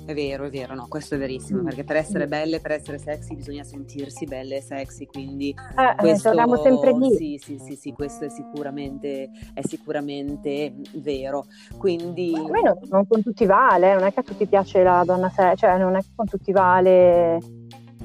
È 0.03 0.13
vero, 0.13 0.43
è 0.45 0.49
vero, 0.49 0.73
no, 0.75 0.87
questo 0.89 1.15
è 1.15 1.17
verissimo, 1.17 1.61
mm. 1.61 1.65
perché 1.65 1.85
per 1.85 1.95
essere 1.95 2.25
mm. 2.25 2.29
belle, 2.29 2.59
per 2.59 2.71
essere 2.71 2.97
sexy 2.97 3.35
bisogna 3.35 3.63
sentirsi 3.63 4.25
belle 4.25 4.57
e 4.57 4.61
sexy, 4.61 5.05
quindi 5.05 5.51
eh 5.51 5.95
questo, 5.95 6.33
sempre 6.61 6.91
lì. 6.97 7.15
Sì, 7.15 7.39
sì, 7.41 7.59
sì, 7.59 7.75
sì, 7.77 7.93
questo 7.93 8.25
è 8.25 8.29
sicuramente, 8.29 9.29
è 9.53 9.61
sicuramente 9.61 10.73
vero. 10.95 11.45
Quindi... 11.77 12.33
A 12.35 12.49
me 12.49 12.61
non, 12.61 12.77
non, 12.89 13.07
con 13.07 13.23
tutti 13.23 13.45
vale, 13.45 13.93
non 13.93 14.03
è 14.03 14.11
che 14.11 14.19
a 14.19 14.23
tutti 14.23 14.45
piace 14.47 14.83
la 14.83 15.03
donna 15.05 15.29
sexy, 15.29 15.55
cioè 15.55 15.77
non 15.77 15.95
è 15.95 16.01
che 16.01 16.09
con 16.13 16.25
tutti 16.25 16.51
vale 16.51 17.37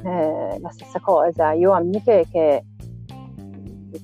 eh, 0.04 0.58
la 0.60 0.70
stessa 0.70 1.00
cosa. 1.00 1.52
Io 1.54 1.70
ho 1.70 1.74
amiche 1.74 2.26
che 2.30 2.62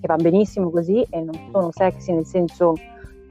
che 0.00 0.06
va 0.06 0.16
benissimo 0.16 0.70
così 0.70 1.04
e 1.08 1.20
non 1.20 1.48
sono 1.50 1.70
sexy 1.72 2.12
nel 2.12 2.26
senso 2.26 2.74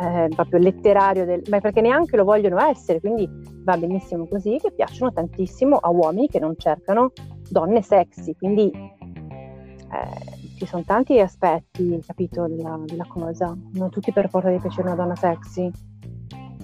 eh, 0.02 0.30
proprio 0.34 0.60
letterario, 0.60 1.26
del, 1.26 1.44
ma 1.50 1.60
perché 1.60 1.82
neanche 1.82 2.18
lo 2.18 2.24
vogliono 2.24 2.60
essere, 2.60 3.00
quindi 3.00 3.30
va 3.64 3.78
benissimo 3.78 4.28
così, 4.28 4.58
che 4.58 4.72
piacciono 4.72 5.14
tantissimo 5.14 5.78
a 5.78 5.90
uomini 5.90 6.28
che 6.28 6.40
non 6.40 6.56
cercano 6.58 7.12
donne 7.50 7.82
sexy, 7.82 8.36
quindi 8.36 8.72
eh, 8.72 10.40
ci 10.58 10.66
sono 10.66 10.84
tanti 10.86 11.20
aspetti, 11.20 12.00
capito, 12.06 12.48
della, 12.48 12.80
della 12.86 13.06
cosa, 13.08 13.56
non 13.74 13.90
tutti 13.90 14.12
per 14.12 14.30
forza 14.30 14.50
di 14.50 14.60
piacere 14.60 14.88
una 14.88 14.96
donna 14.96 15.16
sexy. 15.16 15.70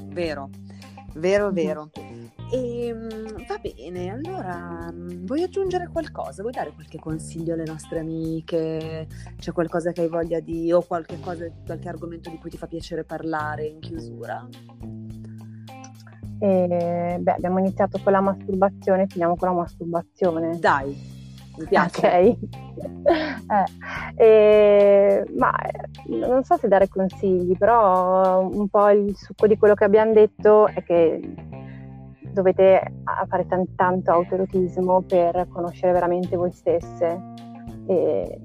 Vero, 0.08 0.50
vero, 1.18 1.52
vero. 1.52 1.90
E 2.50 2.88
ehm, 2.88 3.46
va 3.46 3.58
bene, 3.58 4.10
allora 4.10 4.90
mm, 4.92 5.26
vuoi 5.26 5.44
aggiungere 5.44 5.88
qualcosa? 5.88 6.42
Vuoi 6.42 6.54
dare 6.54 6.72
qualche 6.72 6.98
consiglio 6.98 7.54
alle 7.54 7.66
nostre 7.66 8.00
amiche? 8.00 9.08
C'è 9.38 9.52
qualcosa 9.52 9.92
che 9.92 10.02
hai 10.02 10.08
voglia 10.08 10.40
di 10.40 10.72
o 10.72 10.82
qualche, 10.82 11.20
cosa, 11.20 11.46
qualche 11.66 11.90
argomento 11.90 12.30
di 12.30 12.38
cui 12.38 12.50
ti 12.50 12.58
fa 12.58 12.68
piacere 12.68 13.04
parlare 13.04 13.66
in 13.66 13.80
chiusura? 13.80 14.48
Eh, 16.40 17.18
beh, 17.20 17.32
abbiamo 17.32 17.60
iniziato 17.60 18.00
con 18.02 18.12
la 18.14 18.22
masturbazione, 18.22 19.08
finiamo 19.08 19.36
con 19.36 19.50
la 19.50 19.56
masturbazione. 19.56 20.58
Dai, 20.60 21.17
mi 21.58 21.66
piace. 21.66 22.08
Ok. 22.08 22.14
eh, 24.18 24.24
eh, 24.24 25.26
ma 25.36 25.52
non 26.08 26.44
so 26.44 26.58
se 26.58 26.68
dare 26.68 26.88
consigli, 26.88 27.58
però 27.58 28.42
un 28.48 28.68
po' 28.68 28.90
il 28.90 29.16
succo 29.16 29.48
di 29.48 29.58
quello 29.58 29.74
che 29.74 29.84
abbiamo 29.84 30.14
detto 30.14 30.68
è 30.68 30.84
che 30.84 31.34
dovete 32.32 32.94
fare 33.28 33.46
t- 33.48 33.76
tanto 33.76 34.12
autoerotismo 34.12 35.02
per 35.02 35.48
conoscere 35.50 35.92
veramente 35.92 36.36
voi 36.36 36.52
stesse 36.52 37.20
e, 37.88 38.40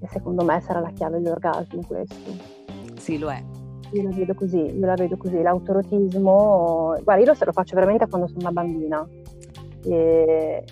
e 0.00 0.08
secondo 0.08 0.44
me 0.44 0.60
sarà 0.60 0.80
la 0.80 0.90
chiave 0.90 1.20
dell'orgasmo 1.20 1.80
questo. 1.86 2.54
Sì, 2.96 3.18
lo 3.18 3.30
è. 3.30 3.42
Io 3.92 4.02
la 4.02 4.10
vedo 4.10 4.34
così, 4.34 4.58
io 4.58 4.84
la 4.84 4.94
vedo 4.94 5.16
così, 5.16 5.40
l'autoerotismo, 5.40 6.98
guarda, 7.02 7.22
io 7.22 7.32
lo, 7.32 7.36
lo 7.38 7.52
faccio 7.52 7.74
veramente 7.76 8.06
quando 8.08 8.26
sono 8.26 8.40
una 8.40 8.52
bambina. 8.52 9.06
E, 9.84 10.64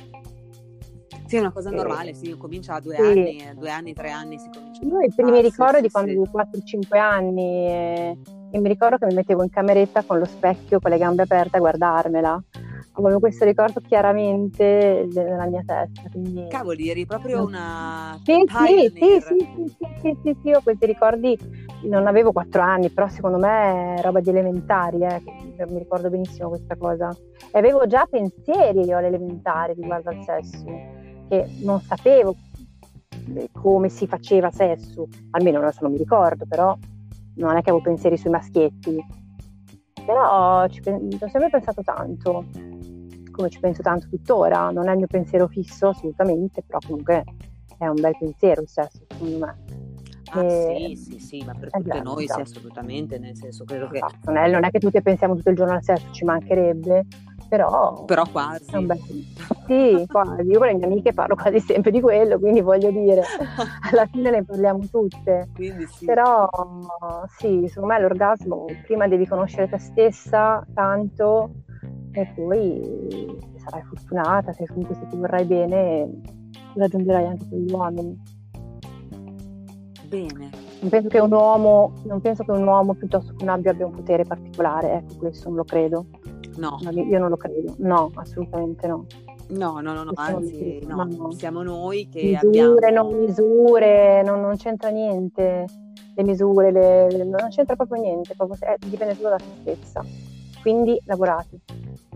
sì, 1.27 1.37
è 1.37 1.41
una 1.41 1.53
cosa 1.53 1.71
normale, 1.71 2.15
sì, 2.15 2.37
comincia 2.37 2.75
a 2.75 2.81
due 2.81 2.97
sì. 2.97 3.01
anni, 3.01 3.51
due 3.55 3.71
anni, 3.71 3.93
tre 3.95 4.11
anni 4.11 4.39
si 4.39 4.49
comincia. 4.53 4.85
Io 4.85 5.01
i 5.01 5.13
primi 5.15 5.41
ricordi 5.41 5.81
di 5.81 5.91
quando 5.91 6.11
avevo 6.11 6.29
4-5 6.31 6.99
anni 6.99 7.67
e, 7.67 8.19
e, 8.51 8.61
mi 8.61 8.69
ricordo 8.69 8.99
che 8.99 9.07
mi 9.07 9.15
mettevo 9.15 9.43
in 9.43 9.51
cameretta 9.51 10.03
con 10.03 10.19
lo 10.19 10.27
specchio 10.27 10.81
con 10.81 10.91
le 10.91 10.99
gambe 10.99 11.23
aperte 11.23 11.57
a 11.57 11.61
guardarmela. 11.61 12.43
Avevo 12.97 13.19
questo 13.19 13.45
ricordo 13.45 13.81
chiaramente 13.81 15.09
nella 15.13 15.47
mia 15.47 15.65
testa. 15.67 16.09
Quindi... 16.13 16.47
Cavoli, 16.49 16.91
eri 16.91 17.07
proprio 17.07 17.43
una. 17.43 18.17
Sì, 18.23 18.45
sì, 18.47 18.91
sì, 18.95 19.21
sì, 19.21 19.49
sì, 19.67 19.87
sì, 20.01 20.17
sì, 20.23 20.37
sì, 20.43 20.53
ho 20.53 20.61
questi 20.63 20.87
ricordi. 20.87 21.37
Non 21.85 22.07
avevo 22.07 22.33
4 22.33 22.63
anni, 22.63 22.91
però 22.91 23.09
secondo 23.09 23.39
me 23.39 23.97
è 23.97 24.03
roba 24.03 24.21
di 24.21 24.29
elementari, 24.29 25.03
eh. 25.03 25.23
mi 25.67 25.79
ricordo 25.79 26.09
benissimo 26.09 26.51
questa 26.51 26.77
cosa. 26.77 27.15
E 27.51 27.59
avevo 27.59 27.87
già 27.87 28.07
pensieri 28.09 28.85
io 28.85 28.99
all'elementare 28.99 29.73
riguardo 29.73 30.11
al 30.11 30.23
sesso 30.23 31.03
che 31.29 31.49
non 31.63 31.81
sapevo 31.81 32.35
come 33.53 33.89
si 33.89 34.07
faceva 34.07 34.51
sesso, 34.51 35.09
almeno 35.31 35.59
adesso 35.59 35.81
non 35.83 35.93
mi 35.93 35.99
ricordo, 35.99 36.45
però 36.47 36.77
non 37.37 37.57
è 37.57 37.63
che 37.63 37.71
avevo 37.71 37.81
pensieri 37.81 38.17
sui 38.17 38.31
maschietti, 38.31 38.97
però 40.05 40.67
ci, 40.69 40.81
ho 40.87 41.29
sempre 41.29 41.51
pensato 41.51 41.83
tanto, 41.83 42.45
come 43.31 43.49
ci 43.49 43.59
penso 43.61 43.83
tanto 43.83 44.09
tuttora, 44.09 44.71
non 44.71 44.89
è 44.89 44.93
il 44.93 44.99
mio 44.99 45.07
pensiero 45.07 45.49
fisso 45.49 45.89
assolutamente, 45.89 46.63
però 46.63 46.79
comunque 46.85 47.25
è 47.79 47.87
un 47.87 48.01
bel 48.01 48.17
pensiero 48.19 48.63
il 48.63 48.69
sesso 48.69 49.05
secondo 49.09 49.39
me. 49.39 49.63
Ah, 50.31 50.43
e... 50.43 50.95
sì, 50.95 50.97
sì, 50.97 51.19
sì, 51.19 51.45
ma 51.45 51.53
per 51.53 51.71
tutte 51.71 51.91
esatto, 51.91 52.03
noi 52.03 52.25
esatto. 52.25 52.45
sì, 52.45 52.57
assolutamente, 52.57 53.19
nel 53.19 53.37
senso 53.37 53.65
credo 53.65 53.89
che... 53.89 53.97
Esatto, 53.97 54.31
non, 54.31 54.37
è, 54.37 54.51
non 54.51 54.65
è 54.65 54.71
che 54.71 54.79
tutti 54.79 55.01
pensiamo 55.01 55.35
tutto 55.37 55.51
il 55.51 55.57
giorno 55.57 55.75
al 55.75 55.83
sesso, 55.83 56.07
ci 56.11 56.25
mancherebbe, 56.25 57.07
però... 57.49 58.05
Però 58.05 58.25
quasi. 58.31 58.65
Sì, 59.67 60.05
quasi. 60.09 60.43
Io 60.43 60.59
con 60.59 60.67
le 60.67 60.75
mie 60.75 60.85
amiche 60.85 61.13
parlo 61.13 61.35
quasi 61.35 61.61
sempre 61.61 61.91
di 61.91 62.01
quello, 62.01 62.39
quindi 62.39 62.61
voglio 62.61 62.91
dire, 62.91 63.23
alla 63.91 64.07
fine 64.07 64.31
ne 64.31 64.45
parliamo 64.45 64.81
tutte. 64.91 65.49
Sì. 65.57 66.05
Però 66.05 66.49
sì, 67.39 67.65
secondo 67.69 67.95
me 67.95 68.01
l'orgasmo 68.01 68.67
prima 68.85 69.09
devi 69.09 69.27
conoscere 69.27 69.69
te 69.69 69.79
stessa 69.79 70.65
tanto 70.75 71.51
e 72.13 72.33
poi 72.35 73.41
sarai 73.57 73.83
fortunata, 73.83 74.53
se 74.53 74.67
comunque 74.67 74.95
se 74.95 75.07
ti 75.09 75.17
vorrai 75.17 75.45
bene, 75.45 76.09
raggiungerai 76.75 77.27
anche 77.27 77.49
quegli 77.49 77.73
uomini. 77.73 78.23
Bene. 80.09 80.51
Non 80.81 80.91
penso 80.91 81.09
che 81.09 81.19
un 81.19 81.33
uomo, 81.33 81.93
non 82.05 82.21
penso 82.21 82.45
che 82.45 82.51
un 82.51 82.67
uomo 82.67 82.95
piuttosto 82.95 83.33
che 83.35 83.43
un 83.43 83.49
abbia 83.49 83.71
abbia 83.71 83.87
un 83.87 83.93
potere 83.93 84.25
particolare, 84.25 84.93
ecco 84.93 85.17
questo 85.17 85.49
non 85.49 85.57
lo 85.57 85.65
credo. 85.65 86.07
No. 86.57 86.79
Io 86.91 87.19
non 87.19 87.29
lo 87.29 87.37
credo, 87.37 87.75
no, 87.79 88.11
assolutamente 88.15 88.87
no. 88.87 89.07
No, 89.49 89.81
no, 89.81 89.93
no, 89.93 90.05
no 90.05 90.13
anzi, 90.15 90.81
no. 90.87 91.05
no. 91.05 91.31
siamo 91.33 91.63
noi 91.63 92.09
che 92.09 92.39
misure, 92.43 92.87
abbiamo... 92.87 93.11
non 93.11 93.21
misure, 93.21 94.23
non, 94.23 94.41
non 94.41 94.57
c'entra 94.57 94.89
niente, 94.89 95.67
le 96.15 96.23
misure, 96.23 96.71
le, 96.71 97.11
le, 97.11 97.25
non 97.25 97.51
c'entra 97.51 97.77
proprio 97.77 98.01
niente, 98.01 98.35
proprio, 98.35 98.57
eh, 98.67 98.77
dipende 98.87 99.15
solo 99.15 99.31
da 99.31 99.39
se 99.39 99.47
stessa. 99.61 100.05
Quindi 100.63 100.99
lavorate. 101.05 101.61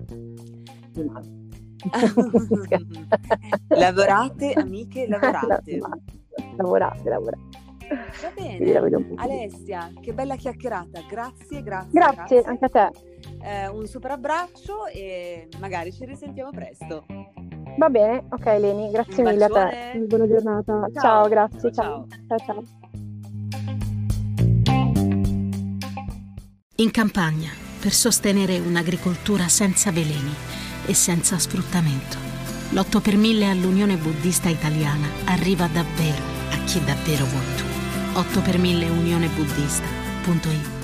lavorate, 3.69 4.53
amiche, 4.55 5.07
lavorate. 5.07 5.79
lavorate, 6.57 7.09
lavorate. 7.09 7.67
Va 7.89 8.33
bene. 8.35 9.05
Alessia, 9.17 9.91
che 10.01 10.13
bella 10.13 10.37
chiacchierata. 10.37 11.03
Grazie, 11.09 11.63
grazie. 11.63 11.91
Grazie, 11.91 12.43
grazie. 12.43 12.43
anche 12.45 12.65
a 12.65 12.69
te. 12.69 12.91
Eh, 13.43 13.69
un 13.69 13.87
super 13.87 14.13
abbraccio 14.13 14.87
e 14.87 15.49
magari 15.61 15.93
ci 15.93 16.05
risentiamo 16.05 16.51
presto. 16.51 17.05
Va 17.79 17.89
bene, 17.89 18.25
ok 18.31 18.45
Leni, 18.45 18.91
grazie 18.91 19.23
mille 19.23 19.45
a 19.45 19.49
te. 19.49 20.05
Buona 20.07 20.27
giornata. 20.27 20.87
Ciao, 20.93 21.01
ciao 21.01 21.29
grazie. 21.29 21.73
Ciao. 21.73 22.07
ciao. 22.27 22.39
ciao. 22.39 22.63
In 26.81 26.91
campagna, 26.91 27.51
per 27.81 27.93
sostenere 27.93 28.59
un'agricoltura 28.59 29.49
senza 29.49 29.91
veleni 29.91 30.33
e 30.87 30.95
senza 30.95 31.39
sfruttamento, 31.39 32.17
l'8 32.71 33.01
per 33.01 33.17
1000 33.17 33.51
all'Unione 33.51 33.97
Buddista 33.97 34.49
Italiana 34.49 35.09
arriva 35.27 35.67
davvero 35.67 36.23
a 36.51 36.65
chi 36.65 36.83
davvero 36.85 37.25
vuoi 37.25 37.57
tu. 37.57 37.68
8 38.19 38.41
per 38.43 38.59
1000 38.59 38.91
unionebuddista.it 38.91 40.78